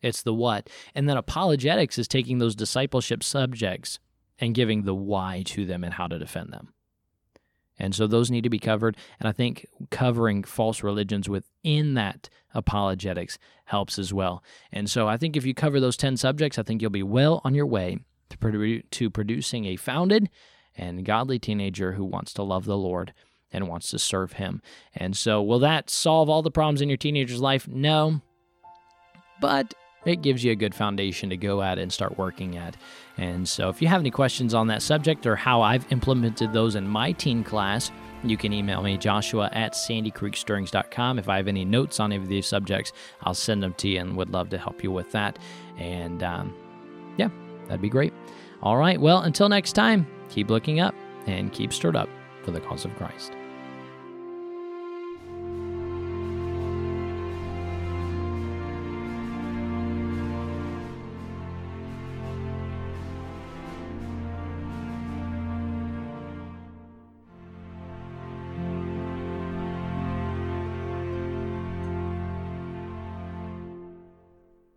It's 0.02 0.21
the 0.21 0.34
what. 0.34 0.69
And 0.93 1.08
then 1.08 1.17
apologetics 1.17 1.97
is 1.97 2.08
taking 2.08 2.39
those 2.39 2.56
discipleship 2.56 3.23
subjects 3.23 3.99
and 4.38 4.54
giving 4.54 4.84
the 4.84 4.95
why 4.95 5.43
to 5.47 5.65
them 5.65 5.84
and 5.84 5.93
how 5.93 6.08
to 6.08 6.19
defend 6.19 6.52
them. 6.52 6.73
And 7.80 7.95
so 7.95 8.06
those 8.06 8.30
need 8.30 8.43
to 8.43 8.49
be 8.49 8.60
covered. 8.60 8.97
And 9.19 9.28
I 9.28 9.32
think 9.32 9.65
covering 9.89 10.43
false 10.43 10.84
religions 10.84 11.28
within 11.28 11.95
that 11.95 12.30
apologetics 12.54 13.39
helps 13.65 13.97
as 13.97 14.13
well. 14.13 14.43
And 14.71 14.89
so 14.89 15.08
I 15.08 15.17
think 15.17 15.36
if 15.36 15.45
you 15.45 15.54
cover 15.54 15.80
those 15.80 15.97
10 15.97 16.17
subjects, 16.17 16.60
I 16.60 16.63
think 16.63 16.82
you'll 16.82 16.91
be 16.91 17.04
well 17.04 17.41
on 17.43 17.56
your 17.56 17.65
way 17.65 17.99
to, 18.30 18.38
produ- 18.38 18.84
to 18.91 19.10
producing 19.10 19.65
a 19.65 19.76
founded 19.76 20.30
and 20.78 21.06
godly 21.06 21.40
teenager 21.40 21.94
who 21.94 22.06
wants 22.06 22.34
to 22.34 22.44
love 22.44 22.66
the 22.66 22.78
Lord 22.78 23.14
and 23.52 23.68
wants 23.68 23.92
to 23.92 24.00
serve 24.00 24.34
Him. 24.34 24.62
And 24.96 25.16
so, 25.16 25.42
will 25.42 25.60
that 25.60 25.90
solve 25.90 26.30
all 26.30 26.42
the 26.42 26.52
problems 26.52 26.82
in 26.82 26.90
your 26.90 26.98
teenager's 26.98 27.42
life? 27.42 27.68
No. 27.68 28.22
But 29.40 29.74
it 30.06 30.22
gives 30.22 30.44
you 30.44 30.52
a 30.52 30.56
good 30.56 30.76
foundation 30.76 31.30
to 31.30 31.38
go 31.38 31.62
at 31.62 31.78
and 31.78 31.92
start 31.92 32.18
working 32.18 32.58
at. 32.58 32.76
And 33.18 33.48
so, 33.48 33.70
if 33.70 33.82
you 33.82 33.88
have 33.88 34.02
any 34.02 34.12
questions 34.12 34.54
on 34.54 34.68
that 34.68 34.82
subject 34.82 35.26
or 35.26 35.36
how 35.36 35.62
I've 35.62 35.90
implemented 35.92 36.52
those 36.52 36.76
in 36.76 36.88
my 36.88 37.12
teen 37.12 37.44
class, 37.44 37.92
you 38.24 38.38
can 38.38 38.54
email 38.54 38.82
me, 38.82 38.98
joshua 38.98 39.50
at 39.52 39.74
sandycreekstirrings.com. 39.74 41.20
If 41.20 41.30
I 41.30 41.38
have 41.38 41.48
any 41.48 41.66
notes 41.66 42.00
on 42.00 42.12
any 42.12 42.22
of 42.22 42.30
these 42.30 42.48
subjects, 42.48 42.94
I'll 43.22 43.34
send 43.34 43.62
them 43.62 43.74
to 43.76 43.88
you 43.88 44.00
and 44.00 44.16
would 44.18 44.30
love 44.30 44.50
to 44.50 44.58
help 44.58 44.84
you 44.84 44.92
with 44.92 45.12
that. 45.12 45.38
And 45.78 46.24
um, 46.24 46.54
yeah, 47.18 47.30
that'd 47.66 47.82
be 47.82 47.90
great. 47.90 48.14
All 48.62 48.78
right, 48.78 49.00
well, 49.00 49.20
until 49.20 49.50
next 49.50 49.74
time, 49.74 50.08
keep 50.34 50.50
looking 50.50 50.80
up 50.80 50.96
and 51.28 51.54
keep 51.54 51.72
stirred 51.72 51.96
up 51.96 52.10
for 52.43 52.52
the 52.52 52.60
cause 52.60 52.86
of 52.86 52.96
Christ. 52.96 53.34